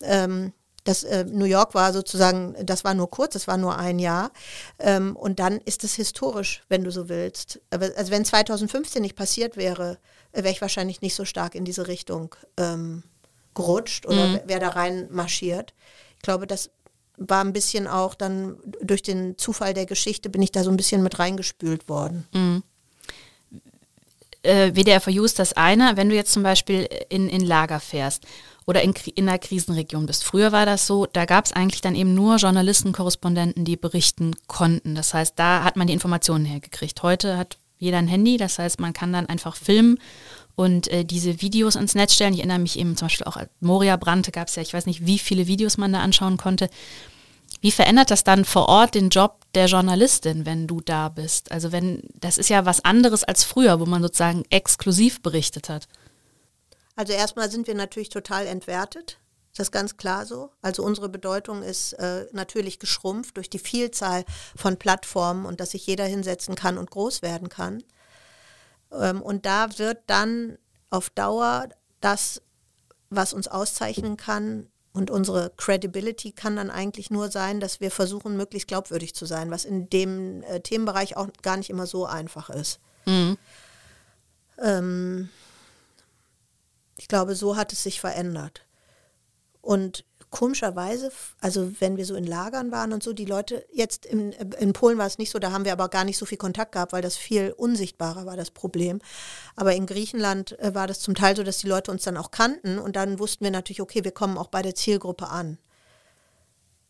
[0.00, 0.54] Ähm,
[0.84, 4.32] das äh, New York war sozusagen, das war nur kurz, das war nur ein Jahr.
[4.78, 7.60] Ähm, und dann ist es historisch, wenn du so willst.
[7.68, 9.98] Also wenn 2015 nicht passiert wäre,
[10.32, 13.02] wäre ich wahrscheinlich nicht so stark in diese Richtung ähm,
[13.54, 14.40] gerutscht oder mhm.
[14.46, 15.74] wäre da rein marschiert.
[16.16, 16.70] Ich glaube, das
[17.16, 20.76] war ein bisschen auch dann durch den Zufall der Geschichte bin ich da so ein
[20.76, 22.26] bisschen mit reingespült worden.
[22.32, 22.62] Mhm.
[24.42, 27.80] Äh, WDR for You ist das eine, wenn du jetzt zum Beispiel in, in Lager
[27.80, 28.26] fährst
[28.66, 30.24] oder in, in einer Krisenregion bist.
[30.24, 34.32] Früher war das so, da gab es eigentlich dann eben nur Journalisten, Korrespondenten, die berichten
[34.46, 34.94] konnten.
[34.94, 37.02] Das heißt, da hat man die Informationen hergekriegt.
[37.02, 39.98] Heute hat jeder ein Handy, das heißt, man kann dann einfach filmen
[40.56, 42.34] und äh, diese Videos ins Netz stellen.
[42.34, 44.86] Ich erinnere mich eben zum Beispiel auch, als Moria brannte, gab es ja, ich weiß
[44.86, 46.68] nicht, wie viele Videos man da anschauen konnte.
[47.60, 51.50] Wie verändert das dann vor Ort den Job der Journalistin, wenn du da bist?
[51.50, 55.88] Also wenn, das ist ja was anderes als früher, wo man sozusagen exklusiv berichtet hat.
[56.96, 59.18] Also erstmal sind wir natürlich total entwertet.
[59.56, 60.50] Das ist ganz klar so.
[60.62, 64.24] Also unsere Bedeutung ist äh, natürlich geschrumpft durch die Vielzahl
[64.56, 67.82] von Plattformen und dass sich jeder hinsetzen kann und groß werden kann.
[68.98, 70.58] Ähm, und da wird dann
[70.90, 71.68] auf Dauer
[72.00, 72.42] das,
[73.10, 78.36] was uns auszeichnen kann, und unsere Credibility kann dann eigentlich nur sein, dass wir versuchen,
[78.36, 82.48] möglichst glaubwürdig zu sein, was in dem äh, Themenbereich auch gar nicht immer so einfach
[82.48, 82.78] ist.
[83.04, 83.36] Mhm.
[84.56, 85.30] Ähm,
[86.96, 88.64] ich glaube, so hat es sich verändert.
[89.60, 90.04] Und
[90.34, 94.72] komischerweise, also wenn wir so in Lagern waren und so, die Leute, jetzt in, in
[94.72, 96.92] Polen war es nicht so, da haben wir aber gar nicht so viel Kontakt gehabt,
[96.92, 99.00] weil das viel unsichtbarer war, das Problem.
[99.54, 102.32] Aber in Griechenland äh, war das zum Teil so, dass die Leute uns dann auch
[102.32, 105.56] kannten und dann wussten wir natürlich, okay, wir kommen auch bei der Zielgruppe an.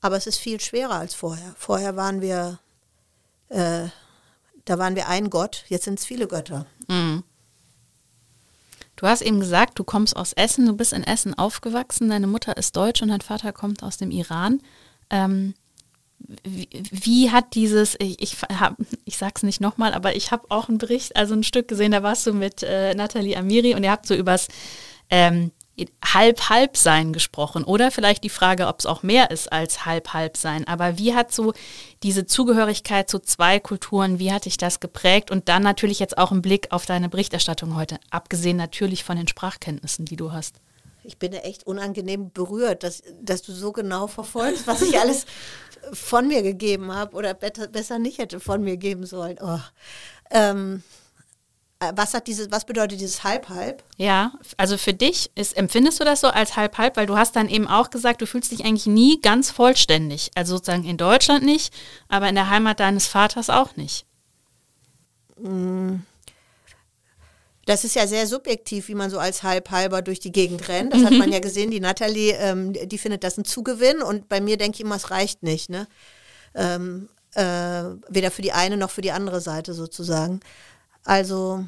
[0.01, 1.55] Aber es ist viel schwerer als vorher.
[1.59, 2.61] Vorher waren wir,
[3.51, 3.89] äh,
[4.65, 6.65] da waren wir ein Gott, jetzt sind es viele Götter.
[6.89, 7.25] Mhm.
[8.97, 12.57] Du hast eben gesagt, du kommst aus Essen, du bist in Essen aufgewachsen, deine Mutter
[12.57, 14.61] ist deutsch und dein Vater kommt aus dem Iran.
[15.11, 15.55] Ähm,
[16.43, 20.69] wie, wie, hat dieses, ich, ich, hab, ich sag's nicht nochmal, aber ich habe auch
[20.69, 23.91] einen Bericht, also ein Stück gesehen, da warst du mit äh, Nathalie Amiri und ihr
[23.91, 24.49] habt so übers
[25.11, 25.51] ähm,
[26.05, 30.69] Halb-Halb-Sein gesprochen oder vielleicht die Frage, ob es auch mehr ist als Halb-Halb-Sein.
[30.69, 31.53] Aber wie hat so
[32.03, 35.31] diese Zugehörigkeit zu zwei Kulturen, wie hat dich das geprägt?
[35.31, 39.27] Und dann natürlich jetzt auch im Blick auf deine Berichterstattung heute, abgesehen natürlich von den
[39.27, 40.61] Sprachkenntnissen, die du hast.
[41.03, 45.27] Ich bin echt unangenehm berührt, dass, dass du so genau verfolgst, was ich alles
[45.93, 49.39] von mir gegeben habe oder besser nicht hätte von mir geben sollen.
[49.41, 49.59] Oh.
[50.31, 51.04] Ähm, äh,
[51.95, 53.83] was hat diese, was bedeutet dieses Halb-Halb?
[53.97, 57.49] Ja, also für dich ist, empfindest du das so als Halb-Halb, weil du hast dann
[57.49, 60.31] eben auch gesagt, du fühlst dich eigentlich nie ganz vollständig.
[60.35, 61.75] Also sozusagen in Deutschland nicht,
[62.09, 64.07] aber in der Heimat deines Vaters auch nicht.
[65.39, 65.97] Mm.
[67.67, 70.93] Das ist ja sehr subjektiv, wie man so als Halb-Halber durch die Gegend rennt.
[70.93, 71.71] Das hat man ja gesehen.
[71.71, 75.11] Die Nathalie, ähm, die findet das ein Zugewinn und bei mir denke ich immer, es
[75.11, 75.71] reicht nicht.
[75.71, 75.87] Ne?
[76.55, 80.41] Ähm, äh, weder für die eine noch für die andere Seite sozusagen.
[81.05, 81.65] Also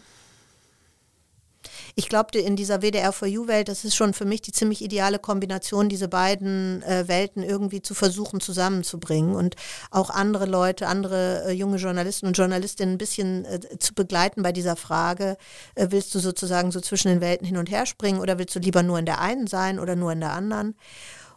[1.99, 6.09] ich glaube, in dieser WDR-4U-Welt, das ist schon für mich die ziemlich ideale Kombination, diese
[6.09, 9.57] beiden äh, Welten irgendwie zu versuchen zusammenzubringen und
[9.91, 14.53] auch andere Leute, andere äh, junge Journalisten und Journalistinnen ein bisschen äh, zu begleiten bei
[14.53, 15.39] dieser Frage,
[15.75, 18.59] äh, willst du sozusagen so zwischen den Welten hin und her springen oder willst du
[18.59, 20.75] lieber nur in der einen sein oder nur in der anderen?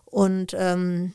[0.03, 1.13] Und ähm,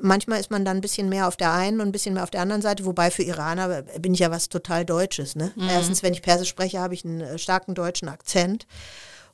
[0.00, 2.30] manchmal ist man dann ein bisschen mehr auf der einen und ein bisschen mehr auf
[2.30, 5.36] der anderen Seite, wobei für Iraner bin ich ja was total Deutsches.
[5.36, 5.52] Ne?
[5.54, 5.68] Mhm.
[5.68, 8.66] Erstens, wenn ich Persisch spreche, habe ich einen äh, starken deutschen Akzent.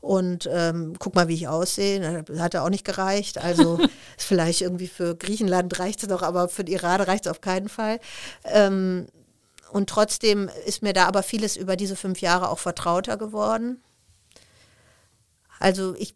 [0.01, 2.23] Und ähm, guck mal, wie ich aussehe.
[2.23, 3.39] Das hat ja auch nicht gereicht.
[3.39, 3.81] Also
[4.19, 7.69] vielleicht irgendwie für Griechenland reicht es noch, aber für die Iraner reicht es auf keinen
[7.69, 7.99] Fall.
[8.45, 9.09] Ähm,
[9.73, 13.83] und trotzdem ist mir da aber vieles über diese fünf Jahre auch vertrauter geworden.
[15.59, 16.15] Also ich,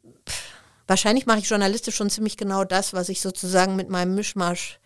[0.91, 4.81] wahrscheinlich mache ich journalistisch schon ziemlich genau das, was ich sozusagen mit meinem Mischmasch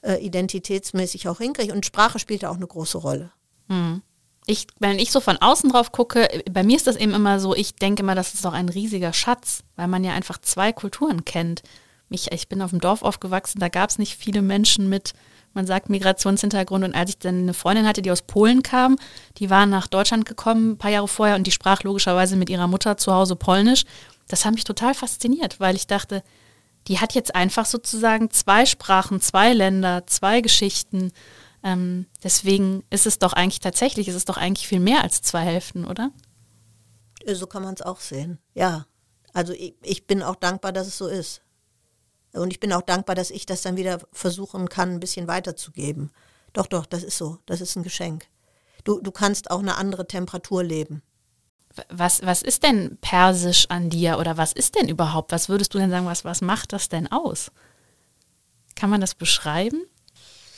[0.00, 1.72] äh, identitätsmäßig auch hinkriege.
[1.72, 3.30] Und Sprache spielt da auch eine große Rolle.
[3.68, 4.02] Mhm.
[4.46, 7.54] Ich, wenn ich so von außen drauf gucke, bei mir ist das eben immer so,
[7.54, 11.24] ich denke immer, das ist doch ein riesiger Schatz, weil man ja einfach zwei Kulturen
[11.26, 11.62] kennt.
[12.08, 15.12] Mich, ich bin auf dem Dorf aufgewachsen, da gab es nicht viele Menschen mit,
[15.52, 16.84] man sagt Migrationshintergrund.
[16.84, 18.96] Und als ich dann eine Freundin hatte, die aus Polen kam,
[19.38, 22.66] die war nach Deutschland gekommen, ein paar Jahre vorher, und die sprach logischerweise mit ihrer
[22.66, 23.84] Mutter zu Hause Polnisch
[24.28, 26.22] das hat mich total fasziniert, weil ich dachte,
[26.88, 31.12] die hat jetzt einfach sozusagen zwei Sprachen, zwei Länder, zwei Geschichten.
[31.62, 35.40] Ähm, deswegen ist es doch eigentlich tatsächlich, ist es doch eigentlich viel mehr als zwei
[35.40, 36.10] Hälften, oder?
[37.26, 38.86] So kann man es auch sehen, ja.
[39.32, 41.42] Also ich, ich bin auch dankbar, dass es so ist.
[42.32, 46.10] Und ich bin auch dankbar, dass ich das dann wieder versuchen kann, ein bisschen weiterzugeben.
[46.52, 47.38] Doch, doch, das ist so.
[47.46, 48.26] Das ist ein Geschenk.
[48.84, 51.02] Du, du kannst auch eine andere Temperatur leben.
[51.88, 55.32] Was, was ist denn persisch an dir oder was ist denn überhaupt?
[55.32, 57.50] Was würdest du denn sagen, was, was macht das denn aus?
[58.76, 59.82] Kann man das beschreiben?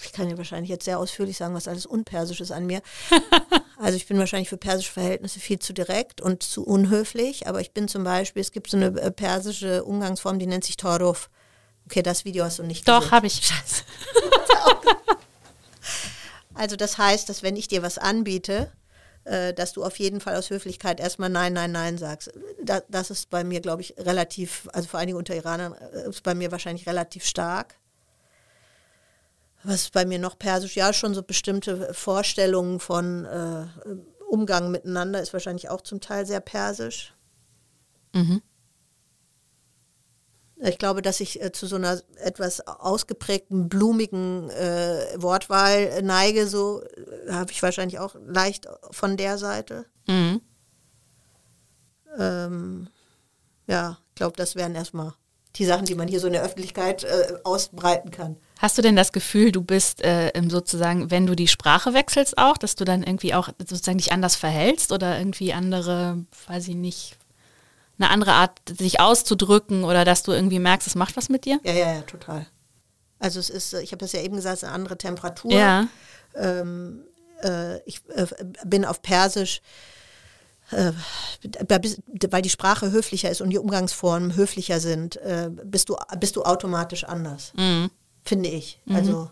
[0.04, 2.80] Ich kann ja wahrscheinlich jetzt sehr ausführlich sagen, was alles unpersisch ist an mir.
[3.78, 7.72] also ich bin wahrscheinlich für persische Verhältnisse viel zu direkt und zu unhöflich, aber ich
[7.72, 11.28] bin zum Beispiel, es gibt so eine äh, persische Umgangsform, die nennt sich Toruf.
[11.86, 13.00] Okay, das Video hast du nicht gesehen.
[13.00, 13.34] Doch, habe ich.
[13.44, 13.82] Scheiße.
[16.54, 18.72] also das heißt, dass wenn ich dir was anbiete,
[19.54, 22.30] dass du auf jeden Fall aus Höflichkeit erstmal Nein, Nein, Nein sagst.
[22.62, 26.08] Da, das ist bei mir, glaube ich, relativ, also vor allen Dingen unter Iranern, äh,
[26.08, 27.74] ist bei mir wahrscheinlich relativ stark.
[29.64, 30.76] Was ist bei mir noch persisch?
[30.76, 33.66] Ja, schon so bestimmte Vorstellungen von äh,
[34.28, 37.12] Umgang miteinander ist wahrscheinlich auch zum Teil sehr persisch.
[38.12, 38.42] Mhm.
[40.58, 46.82] Ich glaube, dass ich äh, zu so einer etwas ausgeprägten, blumigen äh, Wortwahl neige, so
[46.82, 49.84] äh, habe ich wahrscheinlich auch leicht von der Seite.
[50.06, 50.40] Mhm.
[52.18, 52.88] Ähm,
[53.66, 55.12] ja, ich glaube, das wären erstmal
[55.56, 58.36] die Sachen, die man hier so in der Öffentlichkeit äh, ausbreiten kann.
[58.58, 62.56] Hast du denn das Gefühl, du bist äh, sozusagen, wenn du die Sprache wechselst auch,
[62.56, 67.16] dass du dann irgendwie auch sozusagen dich anders verhältst oder irgendwie andere, weiß ich nicht,
[67.98, 71.60] eine andere Art, sich auszudrücken oder dass du irgendwie merkst, es macht was mit dir?
[71.64, 72.46] Ja, ja, ja, total.
[73.18, 75.52] Also es ist, ich habe das ja eben gesagt, es ist eine andere Temperatur.
[75.52, 75.88] Ja.
[76.34, 77.02] Ähm,
[77.42, 78.26] äh, ich äh,
[78.64, 79.62] bin auf Persisch,
[80.70, 80.92] äh,
[82.28, 86.42] weil die Sprache höflicher ist und die Umgangsformen höflicher sind, äh, bist, du, bist du
[86.42, 87.90] automatisch anders, Mhm.
[88.22, 88.80] finde ich.
[88.84, 88.96] Mhm.
[88.96, 89.30] Also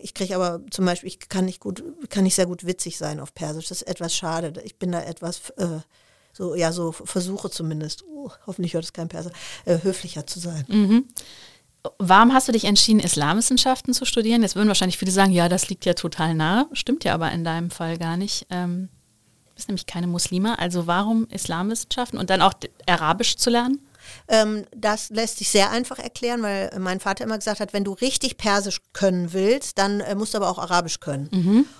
[0.00, 3.18] ich kriege aber zum Beispiel, ich kann nicht gut, kann nicht sehr gut witzig sein
[3.18, 3.66] auf Persisch.
[3.68, 4.52] Das ist etwas schade.
[4.62, 5.80] Ich bin da etwas äh,
[6.34, 9.30] so, ja, so versuche zumindest, uh, hoffentlich hört es kein Perser,
[9.64, 10.64] äh, höflicher zu sein.
[10.68, 11.04] Mhm.
[11.98, 14.42] Warum hast du dich entschieden, Islamwissenschaften zu studieren?
[14.42, 16.66] Jetzt würden wahrscheinlich viele sagen, ja, das liegt ja total nah.
[16.72, 18.46] Stimmt ja aber in deinem Fall gar nicht.
[18.50, 18.88] Ähm,
[19.46, 20.54] du bist nämlich keine Muslima.
[20.54, 22.54] Also warum Islamwissenschaften und dann auch
[22.86, 23.80] Arabisch zu lernen?
[24.28, 27.92] Ähm, das lässt sich sehr einfach erklären, weil mein Vater immer gesagt hat, wenn du
[27.92, 31.28] richtig Persisch können willst, dann äh, musst du aber auch Arabisch können.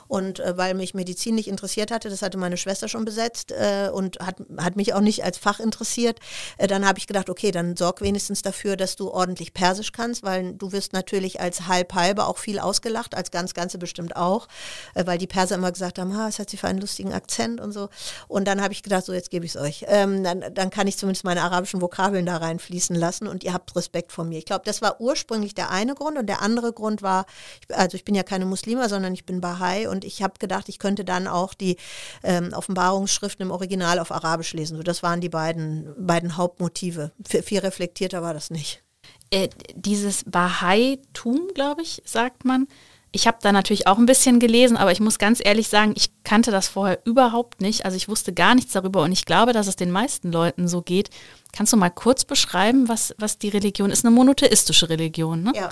[0.09, 3.91] Und äh, weil mich Medizin nicht interessiert hatte, das hatte meine Schwester schon besetzt äh,
[3.93, 6.21] und hat, hat mich auch nicht als Fach interessiert,
[6.59, 10.23] äh, dann habe ich gedacht, okay, dann sorg wenigstens dafür, dass du ordentlich Persisch kannst,
[10.23, 14.47] weil du wirst natürlich als Halb-Halbe auch viel ausgelacht, als ganz Ganze bestimmt auch,
[14.95, 17.61] äh, weil die Perser immer gesagt haben, ha, was hat sie für einen lustigen Akzent
[17.61, 17.89] und so.
[18.29, 19.85] Und dann habe ich gedacht, so jetzt gebe ich es euch.
[19.89, 23.75] Ähm, dann, dann kann ich zumindest meine arabischen Vokabeln da reinfließen lassen und ihr habt
[23.77, 24.39] Respekt vor mir.
[24.39, 27.27] Ich glaube, das war ursprünglich der eine Grund und der andere Grund war,
[27.69, 30.79] also ich bin ja keine Muslima, sondern ich bin Bahai und ich habe gedacht, ich
[30.79, 31.77] könnte dann auch die
[32.23, 34.77] ähm, Offenbarungsschriften im Original auf Arabisch lesen.
[34.77, 37.13] So, das waren die beiden, beiden Hauptmotive.
[37.27, 38.83] V viel reflektierter war das nicht.
[39.31, 42.69] Äh, dieses Bahai-Tum, glaube ich, sagt man.
[43.17, 46.11] Ich habe da natürlich auch ein bisschen gelesen, aber ich muss ganz ehrlich sagen, ich
[46.25, 47.85] kannte das vorher überhaupt nicht.
[47.85, 50.83] Also ich wusste gar nichts darüber und ich glaube, dass es den meisten Leuten so
[50.83, 51.11] geht.
[51.53, 54.05] Kannst du mal kurz beschreiben, was, was die Religion ist?
[54.05, 55.53] Eine monotheistische Religion, ne?
[55.55, 55.69] Ja.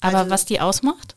[0.00, 1.14] Aber Also- was die ausmacht?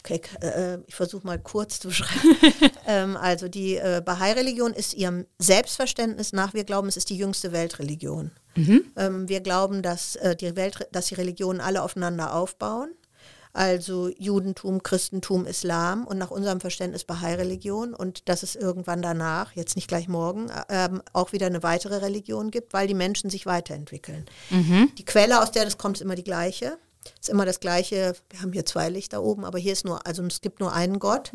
[0.00, 2.36] Okay, k- äh, ich versuche mal kurz zu beschreiben.
[2.86, 7.52] ähm, also die äh, Bahai-Religion ist ihrem Selbstverständnis nach, wir glauben, es ist die jüngste
[7.52, 8.30] Weltreligion.
[8.56, 12.90] Ähm, wir glauben, dass, äh, die Welt, dass die Religionen alle aufeinander aufbauen.
[13.52, 19.74] Also Judentum, Christentum, Islam und nach unserem Verständnis Bahai-Religion und dass es irgendwann danach, jetzt
[19.74, 23.46] nicht gleich morgen, äh, ähm, auch wieder eine weitere Religion gibt, weil die Menschen sich
[23.46, 24.26] weiterentwickeln.
[24.98, 26.78] Die Quelle, aus der das kommt, ist immer die gleiche.
[27.20, 28.14] Ist immer das gleiche.
[28.30, 30.98] Wir haben hier zwei Lichter oben, aber hier ist nur, also es gibt nur einen
[30.98, 31.32] Gott.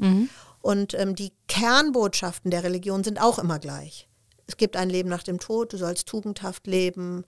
[0.62, 4.08] Und ähm, die Kernbotschaften der Religion sind auch immer gleich.
[4.46, 7.26] Es gibt ein Leben nach dem Tod, du sollst tugendhaft leben,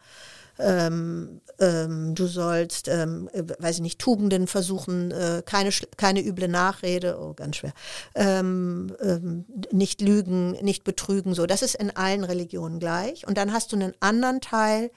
[0.60, 6.47] ähm, ähm, du sollst, ähm, äh, weiß ich nicht, Tugenden versuchen, äh, keine, keine üble
[6.47, 7.74] Nachrede, oh, ganz schwer,
[8.14, 11.45] ähm, ähm, nicht lügen, nicht betrügen, so.
[11.45, 13.28] Das ist in allen Religionen gleich.
[13.28, 14.91] Und dann hast du einen anderen Teil,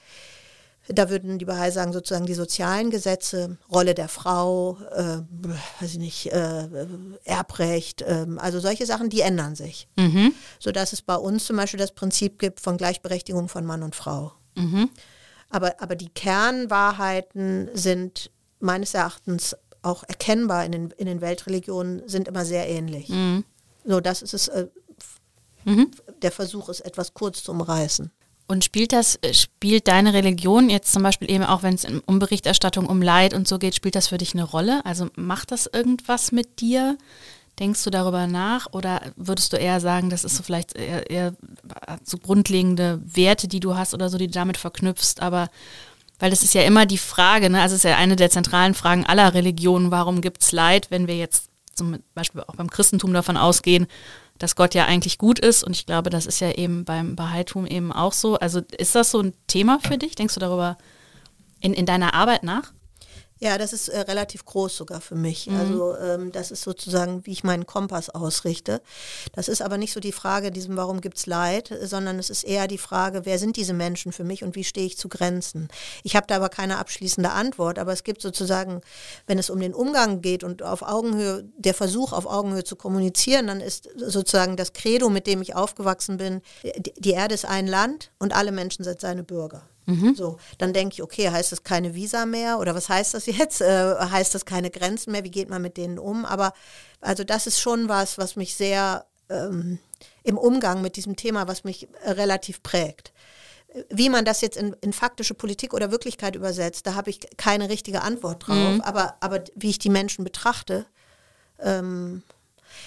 [0.87, 5.19] da würden die Bahai sagen, sozusagen die sozialen Gesetze, Rolle der Frau, äh,
[5.79, 6.67] weiß ich nicht, äh,
[7.25, 9.87] Erbrecht, äh, also solche Sachen, die ändern sich.
[9.97, 10.33] Mhm.
[10.59, 14.33] Sodass es bei uns zum Beispiel das Prinzip gibt von Gleichberechtigung von Mann und Frau.
[14.55, 14.89] Mhm.
[15.49, 22.27] Aber, aber die Kernwahrheiten sind meines Erachtens auch erkennbar in den, in den Weltreligionen, sind
[22.27, 23.09] immer sehr ähnlich.
[23.09, 23.43] Mhm.
[23.85, 24.67] So, das ist es, äh,
[25.65, 25.91] Mhm.
[26.21, 28.11] der Versuch ist, etwas kurz zu umreißen.
[28.47, 31.99] Und spielt das, äh, spielt deine Religion jetzt zum Beispiel eben auch, wenn es in-
[31.99, 34.83] um Berichterstattung, um Leid und so geht, spielt das für dich eine Rolle?
[34.85, 36.97] Also macht das irgendwas mit dir?
[37.59, 41.33] Denkst du darüber nach oder würdest du eher sagen, das ist so vielleicht eher, eher
[42.03, 45.49] so grundlegende Werte, die du hast oder so, die du damit verknüpfst, aber
[46.19, 47.61] weil das ist ja immer die Frage, ne?
[47.61, 51.07] also es ist ja eine der zentralen Fragen aller Religionen, warum gibt es Leid, wenn
[51.07, 53.87] wir jetzt zum Beispiel auch beim Christentum davon ausgehen,
[54.37, 57.65] dass Gott ja eigentlich gut ist und ich glaube, das ist ja eben beim Bahaitum
[57.65, 58.37] eben auch so.
[58.37, 60.15] Also ist das so ein Thema für dich?
[60.15, 60.77] Denkst du darüber
[61.59, 62.71] in, in deiner Arbeit nach?
[63.41, 65.49] Ja, das ist äh, relativ groß sogar für mich.
[65.49, 68.81] Also ähm, das ist sozusagen, wie ich meinen Kompass ausrichte.
[69.31, 72.67] Das ist aber nicht so die Frage, diesem Warum gibt's Leid, sondern es ist eher
[72.67, 75.69] die Frage, wer sind diese Menschen für mich und wie stehe ich zu Grenzen?
[76.03, 78.81] Ich habe da aber keine abschließende Antwort, aber es gibt sozusagen,
[79.25, 83.47] wenn es um den Umgang geht und auf Augenhöhe, der Versuch auf Augenhöhe zu kommunizieren,
[83.47, 86.41] dann ist sozusagen das Credo, mit dem ich aufgewachsen bin,
[86.97, 89.61] die Erde ist ein Land und alle Menschen sind seine Bürger.
[90.15, 93.61] So, dann denke ich, okay, heißt das keine Visa mehr oder was heißt das jetzt?
[93.69, 95.23] Äh, heißt das keine Grenzen mehr?
[95.23, 96.25] Wie geht man mit denen um?
[96.25, 96.53] Aber
[97.01, 99.79] also das ist schon was, was mich sehr ähm,
[100.23, 103.13] im Umgang mit diesem Thema, was mich äh, relativ prägt.
[103.89, 107.69] Wie man das jetzt in, in, faktische Politik oder Wirklichkeit übersetzt, da habe ich keine
[107.69, 108.75] richtige Antwort drauf.
[108.75, 108.81] Mhm.
[108.81, 110.87] Aber, aber wie ich die Menschen betrachte,
[111.59, 112.23] ähm,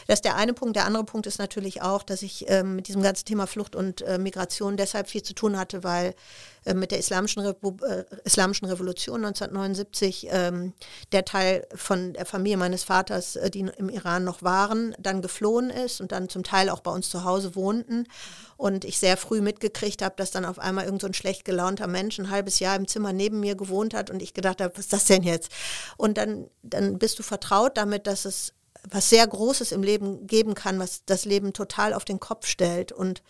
[0.06, 0.76] das ist der eine Punkt.
[0.76, 4.02] Der andere Punkt ist natürlich auch, dass ich ähm, mit diesem ganzen Thema Flucht und
[4.02, 6.14] äh, Migration deshalb viel zu tun hatte, weil
[6.64, 10.72] äh, mit der Islamischen, Revo äh, Islamischen Revolution 1979 ähm,
[11.12, 15.70] der Teil von der Familie meines Vaters, äh, die im Iran noch waren, dann geflohen
[15.70, 18.06] ist und dann zum Teil auch bei uns zu Hause wohnten.
[18.56, 21.88] Und ich sehr früh mitgekriegt habe, dass dann auf einmal irgend so ein schlecht gelaunter
[21.88, 24.84] Mensch ein halbes Jahr im Zimmer neben mir gewohnt hat und ich gedacht habe, was
[24.84, 25.50] ist das denn jetzt?
[25.96, 28.52] Und dann, dann bist du vertraut damit, dass es
[28.90, 32.92] was sehr Großes im Leben geben kann, was das Leben total auf den Kopf stellt.
[32.92, 33.22] Und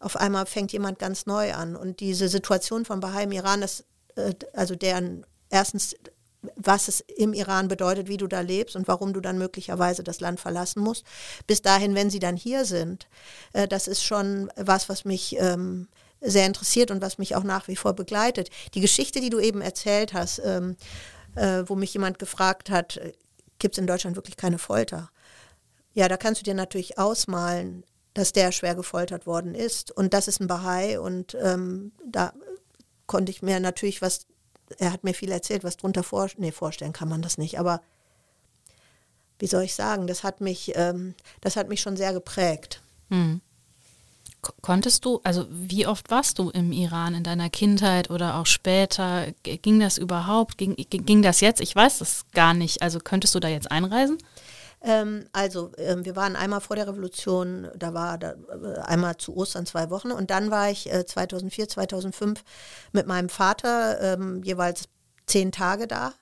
[0.00, 1.76] auf einmal fängt jemand ganz neu an.
[1.76, 3.84] Und diese Situation von Bahai im Iran, das,
[4.16, 5.96] äh, also deren erstens,
[6.56, 10.20] was es im Iran bedeutet, wie du da lebst und warum du dann möglicherweise das
[10.20, 11.04] Land verlassen musst.
[11.46, 13.08] Bis dahin, wenn sie dann hier sind,
[13.54, 15.88] äh, das ist schon was, was mich ähm,
[16.20, 18.50] sehr interessiert und was mich auch nach wie vor begleitet.
[18.74, 20.76] Die Geschichte, die du eben erzählt hast, ähm,
[21.34, 23.00] äh, wo mich jemand gefragt hat,
[23.58, 25.10] gibt es in Deutschland wirklich keine Folter.
[25.94, 27.84] Ja, da kannst du dir natürlich ausmalen,
[28.14, 29.90] dass der schwer gefoltert worden ist.
[29.90, 31.00] Und das ist ein Bahai.
[31.00, 32.32] Und ähm, da
[33.06, 34.26] konnte ich mir natürlich was,
[34.78, 37.58] er hat mir viel erzählt, was drunter vor, nee, vorstellen kann man das nicht.
[37.58, 37.80] Aber
[39.38, 42.82] wie soll ich sagen, das hat mich, ähm, das hat mich schon sehr geprägt.
[43.08, 43.40] Hm.
[44.62, 49.26] Konntest du, also wie oft warst du im Iran in deiner Kindheit oder auch später?
[49.42, 50.58] Ging das überhaupt?
[50.58, 51.60] Ging, ging das jetzt?
[51.60, 52.82] Ich weiß das gar nicht.
[52.82, 54.18] Also könntest du da jetzt einreisen?
[54.80, 59.36] Ähm, also ähm, wir waren einmal vor der Revolution, da war da, äh, einmal zu
[59.36, 62.44] Ostern zwei Wochen und dann war ich äh, 2004, 2005
[62.92, 64.84] mit meinem Vater ähm, jeweils
[65.26, 66.14] zehn Tage da.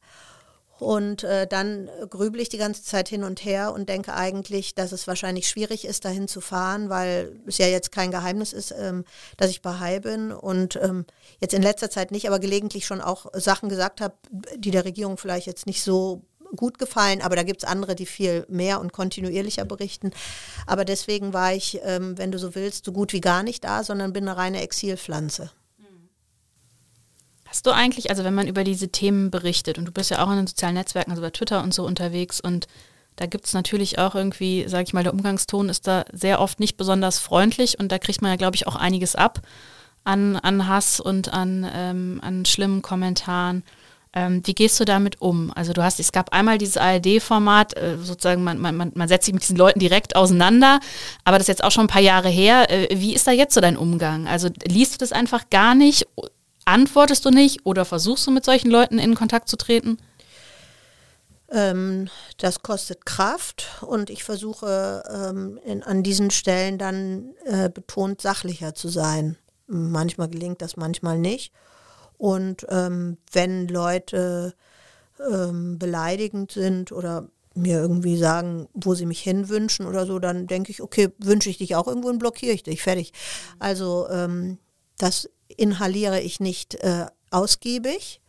[0.79, 4.93] Und äh, dann grübel ich die ganze Zeit hin und her und denke eigentlich, dass
[4.93, 9.05] es wahrscheinlich schwierig ist, dahin zu fahren, weil es ja jetzt kein Geheimnis ist, ähm,
[9.37, 11.07] dass ich Bahai bin und ähm,
[11.41, 14.15] jetzt in letzter Zeit nicht, aber gelegentlich schon auch Sachen gesagt habe,
[14.57, 16.23] die der Regierung vielleicht jetzt nicht so
[16.55, 20.11] gut gefallen, aber da gibt es andere, die viel mehr und kontinuierlicher berichten.
[20.67, 23.83] Aber deswegen war ich, ähm, wenn du so willst, so gut wie gar nicht da,
[23.83, 25.51] sondern bin eine reine Exilpflanze.
[27.47, 30.31] Hast du eigentlich, also wenn man über diese Themen berichtet und du bist ja auch
[30.31, 32.67] in den sozialen Netzwerken, also bei Twitter und so unterwegs und
[33.17, 36.61] da gibt es natürlich auch irgendwie, sage ich mal, der Umgangston ist da sehr oft
[36.61, 39.41] nicht besonders freundlich und da kriegt man ja, glaube ich, auch einiges ab
[40.07, 43.65] an, an Hass und an, ähm, an schlimmen Kommentaren.
[44.13, 45.53] Ähm, wie gehst du damit um?
[45.55, 49.35] Also du hast, es gab einmal dieses ARD-Format, äh, sozusagen, man, man, man setzt sich
[49.35, 50.81] mit diesen Leuten direkt auseinander,
[51.25, 52.71] aber das ist jetzt auch schon ein paar Jahre her.
[52.71, 54.27] Äh, wie ist da jetzt so dein Umgang?
[54.27, 56.07] Also liest du das einfach gar nicht
[56.67, 59.99] Antwortest du nicht oder versuchst du mit solchen Leuten in Kontakt zu treten?
[61.49, 62.09] Ähm,
[62.39, 68.75] das kostet Kraft und ich versuche ähm, in, an diesen Stellen dann äh, betont sachlicher
[68.75, 69.39] zu sein.
[69.69, 71.53] Manchmal gelingt das, manchmal nicht.
[72.19, 74.55] Und ähm, wenn Leute
[75.31, 80.73] ähm, beleidigend sind oder mir irgendwie sagen, wo sie mich hinwünschen oder so, dann denke
[80.73, 83.13] ich, okay, wünsche ich dich auch irgendwo und blockiere ich dich, fertig.
[83.59, 84.59] Also ähm,
[84.99, 88.21] das inhaliere ich nicht äh, ausgiebig.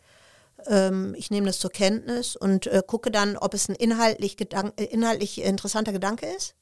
[0.66, 4.74] Ähm, ich nehme das zur Kenntnis und äh, gucke dann, ob es ein inhaltlich, Gedank
[4.80, 6.54] äh, inhaltlich interessanter Gedanke ist,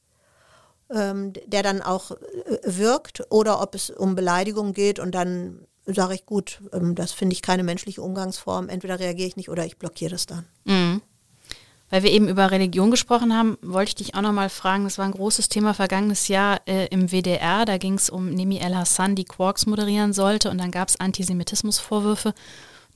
[0.93, 2.17] ähm, der dann auch äh,
[2.63, 7.33] wirkt, oder ob es um Beleidigung geht und dann sage ich, gut, ähm, das finde
[7.33, 10.45] ich keine menschliche Umgangsform, entweder reagiere ich nicht oder ich blockiere das dann.
[10.65, 11.01] Mhm.
[11.89, 15.05] Weil wir eben über Religion gesprochen haben, wollte ich dich auch nochmal fragen, das war
[15.05, 19.15] ein großes Thema vergangenes Jahr äh, im WDR, da ging es um Nemi El Hassan,
[19.15, 22.33] die Quarks moderieren sollte und dann gab es Antisemitismusvorwürfe.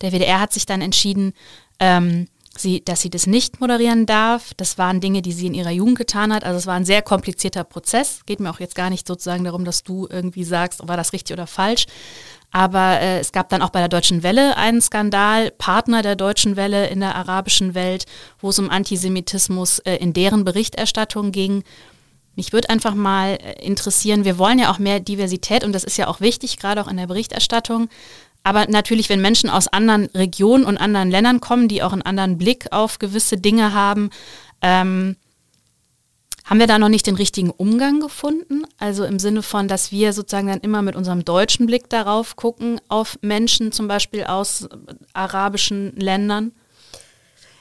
[0.01, 1.33] Der WDR hat sich dann entschieden,
[1.79, 2.27] ähm,
[2.57, 4.53] sie, dass sie das nicht moderieren darf.
[4.55, 6.43] Das waren Dinge, die sie in ihrer Jugend getan hat.
[6.43, 8.21] Also es war ein sehr komplizierter Prozess.
[8.25, 11.33] Geht mir auch jetzt gar nicht sozusagen darum, dass du irgendwie sagst, war das richtig
[11.33, 11.85] oder falsch.
[12.51, 16.57] Aber äh, es gab dann auch bei der Deutschen Welle einen Skandal, Partner der Deutschen
[16.57, 18.05] Welle in der arabischen Welt,
[18.39, 21.63] wo es um Antisemitismus äh, in deren Berichterstattung ging.
[22.35, 25.97] Mich würde einfach mal äh, interessieren, wir wollen ja auch mehr Diversität und das ist
[25.97, 27.89] ja auch wichtig, gerade auch in der Berichterstattung.
[28.43, 32.37] Aber natürlich, wenn Menschen aus anderen Regionen und anderen Ländern kommen, die auch einen anderen
[32.37, 34.09] Blick auf gewisse Dinge haben,
[34.61, 35.15] ähm,
[36.51, 38.63] haben wir da noch nicht den richtigen Umgang gefunden?
[38.77, 42.81] Also im Sinne von, dass wir sozusagen dann immer mit unserem deutschen Blick darauf gucken,
[42.89, 44.67] auf Menschen zum Beispiel aus
[45.13, 46.51] arabischen Ländern?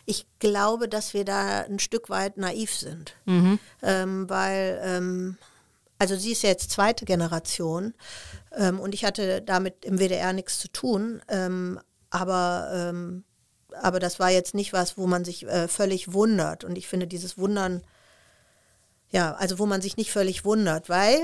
[0.06, 3.60] Ich glaube, dass wir da ein Stück weit naiv sind, mhm.
[3.80, 5.36] ähm, weil, ähm,
[6.00, 7.94] also sie ist ja jetzt zweite Generation
[8.56, 11.78] ähm, und ich hatte damit im WDR nichts zu tun, ähm,
[12.10, 13.22] aber, ähm,
[13.80, 17.06] aber das war jetzt nicht was, wo man sich äh, völlig wundert und ich finde
[17.06, 17.82] dieses Wundern
[19.10, 21.20] ja, also wo man sich nicht völlig wundert, weil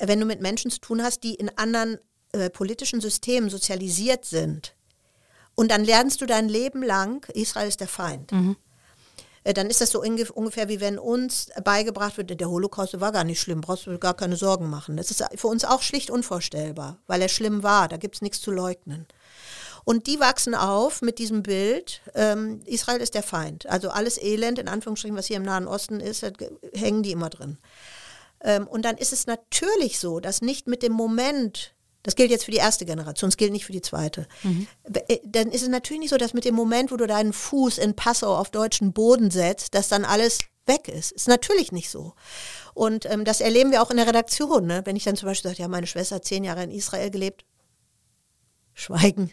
[0.00, 1.98] wenn du mit Menschen zu tun hast, die in anderen
[2.32, 4.74] äh, politischen Systemen sozialisiert sind,
[5.54, 8.32] und dann lernst du dein Leben lang, Israel ist der Feind.
[8.32, 8.56] Mhm.
[9.44, 13.40] Dann ist das so ungefähr wie wenn uns beigebracht wird, der Holocaust war gar nicht
[13.40, 14.96] schlimm, brauchst du gar keine Sorgen machen.
[14.96, 18.40] Das ist für uns auch schlicht unvorstellbar, weil er schlimm war, da gibt es nichts
[18.40, 19.06] zu leugnen.
[19.84, 23.66] Und die wachsen auf mit diesem Bild, ähm, Israel ist der Feind.
[23.66, 26.24] Also alles Elend, in Anführungsstrichen, was hier im Nahen Osten ist,
[26.72, 27.58] hängen die immer drin.
[28.42, 32.44] Ähm, und dann ist es natürlich so, dass nicht mit dem Moment, das gilt jetzt
[32.44, 34.26] für die erste Generation, es gilt nicht für die zweite.
[34.42, 34.66] Mhm.
[35.08, 37.78] Äh, dann ist es natürlich nicht so, dass mit dem Moment, wo du deinen Fuß
[37.78, 41.12] in Passau auf deutschen Boden setzt, dass dann alles weg ist.
[41.12, 42.14] Ist natürlich nicht so.
[42.72, 44.66] Und ähm, das erleben wir auch in der Redaktion.
[44.66, 44.82] Ne?
[44.84, 47.44] Wenn ich dann zum Beispiel sage, ja, meine Schwester hat zehn Jahre in Israel gelebt,
[48.72, 49.30] schweigen.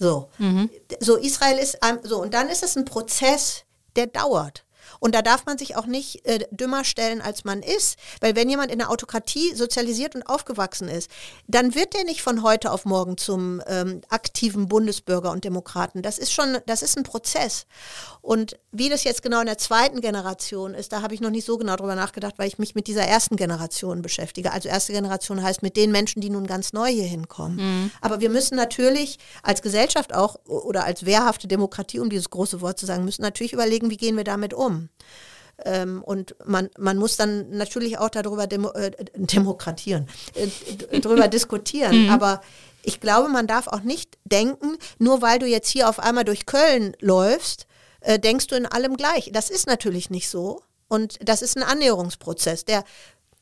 [0.00, 0.30] So.
[0.38, 0.70] Mhm.
[0.98, 3.64] So, Israel ist, so, und dann ist es ein Prozess,
[3.96, 4.64] der dauert.
[5.00, 7.98] Und da darf man sich auch nicht äh, dümmer stellen, als man ist.
[8.20, 11.10] Weil wenn jemand in der Autokratie sozialisiert und aufgewachsen ist,
[11.48, 16.02] dann wird der nicht von heute auf morgen zum ähm, aktiven Bundesbürger und Demokraten.
[16.02, 17.66] Das ist schon, das ist ein Prozess.
[18.20, 21.46] Und wie das jetzt genau in der zweiten Generation ist, da habe ich noch nicht
[21.46, 24.52] so genau drüber nachgedacht, weil ich mich mit dieser ersten Generation beschäftige.
[24.52, 27.56] Also erste Generation heißt mit den Menschen, die nun ganz neu hier hinkommen.
[27.56, 27.90] Mhm.
[28.02, 32.78] Aber wir müssen natürlich als Gesellschaft auch oder als wehrhafte Demokratie, um dieses große Wort
[32.78, 34.89] zu sagen, müssen natürlich überlegen, wie gehen wir damit um.
[35.64, 40.48] Ähm, und man, man muss dann natürlich auch darüber demo, äh, demokratieren, äh,
[41.00, 42.04] darüber diskutieren.
[42.04, 42.10] Mhm.
[42.10, 42.40] Aber
[42.82, 46.46] ich glaube, man darf auch nicht denken, nur weil du jetzt hier auf einmal durch
[46.46, 47.66] Köln läufst,
[48.00, 49.30] äh, denkst du in allem gleich.
[49.32, 50.62] Das ist natürlich nicht so.
[50.88, 52.64] Und das ist ein Annäherungsprozess.
[52.64, 52.84] Der,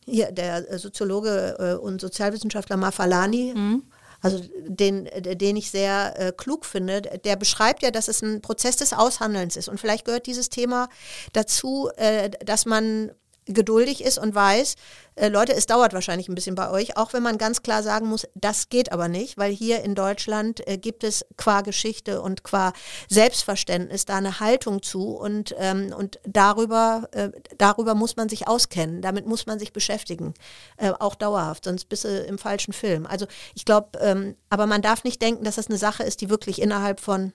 [0.05, 3.83] hier, der Soziologe äh, und Sozialwissenschaftler Mafalani, mhm
[4.21, 8.77] also den, den ich sehr äh, klug finde, der beschreibt ja, dass es ein Prozess
[8.77, 9.69] des Aushandelns ist.
[9.69, 10.89] Und vielleicht gehört dieses Thema
[11.33, 13.13] dazu, äh, dass man
[13.49, 14.77] geduldig ist und weiß,
[15.17, 18.07] äh, Leute, es dauert wahrscheinlich ein bisschen bei euch, auch wenn man ganz klar sagen
[18.07, 22.45] muss, das geht aber nicht, weil hier in Deutschland äh, gibt es qua Geschichte und
[22.45, 22.73] qua
[23.09, 29.03] Selbstverständnis da eine Haltung zu und, ähm, und darüber, äh, darüber muss man sich auskennen,
[29.03, 30.35] damit muss man sich beschäftigen,
[30.77, 33.07] äh, auch dauerhaft, sonst bist du im falschen Film.
[33.07, 36.31] Also ich glaube, ähm, aber man darf nicht denken, dass das eine Sache ist, die
[36.31, 37.33] wirklich innerhalb von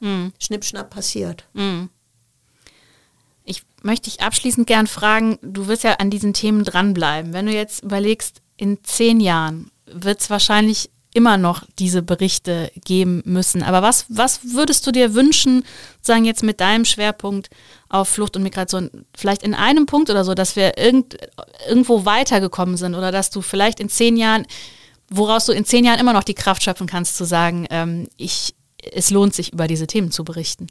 [0.00, 0.32] mhm.
[0.38, 1.48] Schnippschnapp passiert.
[1.52, 1.90] Mhm.
[3.46, 7.32] Ich möchte dich abschließend gern fragen, du wirst ja an diesen Themen dranbleiben.
[7.32, 13.22] Wenn du jetzt überlegst, in zehn Jahren wird es wahrscheinlich immer noch diese Berichte geben
[13.24, 13.62] müssen.
[13.62, 15.64] Aber was, was würdest du dir wünschen,
[16.02, 17.48] sagen jetzt mit deinem Schwerpunkt
[17.88, 21.16] auf Flucht und Migration, vielleicht in einem Punkt oder so, dass wir irgend,
[21.66, 24.46] irgendwo weitergekommen sind oder dass du vielleicht in zehn Jahren,
[25.08, 28.54] woraus du in zehn Jahren immer noch die Kraft schöpfen kannst, zu sagen, ähm, ich,
[28.92, 30.66] es lohnt sich, über diese Themen zu berichten.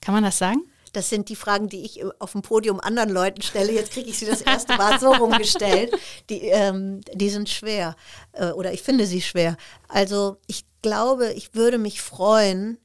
[0.00, 0.64] Kann man das sagen?
[0.92, 3.72] Das sind die Fragen, die ich auf dem Podium anderen Leuten stelle.
[3.72, 5.92] Jetzt kriege ich sie das erste Mal so rumgestellt.
[6.28, 7.96] Die, ähm, die sind schwer
[8.32, 9.56] äh, oder ich finde sie schwer.
[9.88, 12.78] Also ich glaube, ich würde mich freuen,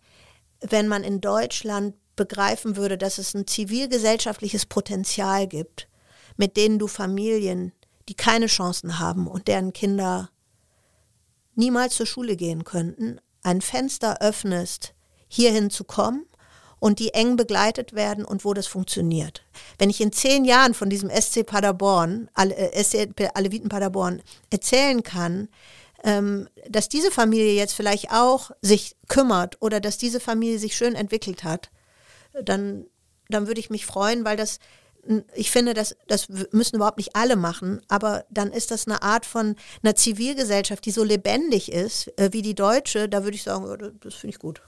[0.62, 5.88] wenn man in Deutschland begreifen würde, dass es ein zivilgesellschaftliches Potenzial gibt,
[6.38, 7.74] mit denen du Familien,
[8.08, 10.30] die keine Chancen haben und deren Kinder
[11.56, 14.94] niemals zur Schule gehen könnten, ein Fenster öffnest,
[15.28, 16.26] hierhin zu kommen
[16.80, 19.44] und die eng begleitet werden und wo das funktioniert.
[19.78, 25.50] Wenn ich in zehn Jahren von diesem SC Paderborn, äh, SC Aleviten Paderborn erzählen kann,
[26.04, 30.96] ähm, dass diese Familie jetzt vielleicht auch sich kümmert oder dass diese Familie sich schön
[30.96, 31.72] entwickelt hat,
[32.44, 32.86] dann,
[33.30, 34.60] dann würde ich mich freuen, weil das
[35.36, 39.26] ich finde, das, das müssen überhaupt nicht alle machen, aber dann ist das eine Art
[39.26, 43.08] von einer Zivilgesellschaft, die so lebendig ist äh, wie die deutsche.
[43.08, 44.62] Da würde ich sagen, das finde ich gut.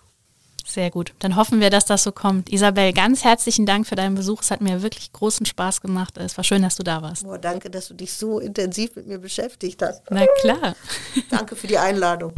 [0.68, 1.14] Sehr gut.
[1.20, 2.52] Dann hoffen wir, dass das so kommt.
[2.52, 4.42] Isabel, ganz herzlichen Dank für deinen Besuch.
[4.42, 6.18] Es hat mir wirklich großen Spaß gemacht.
[6.18, 7.26] Es war schön, dass du da warst.
[7.26, 10.02] Oh, danke, dass du dich so intensiv mit mir beschäftigt hast.
[10.10, 10.76] Na klar.
[11.30, 12.34] danke für die Einladung.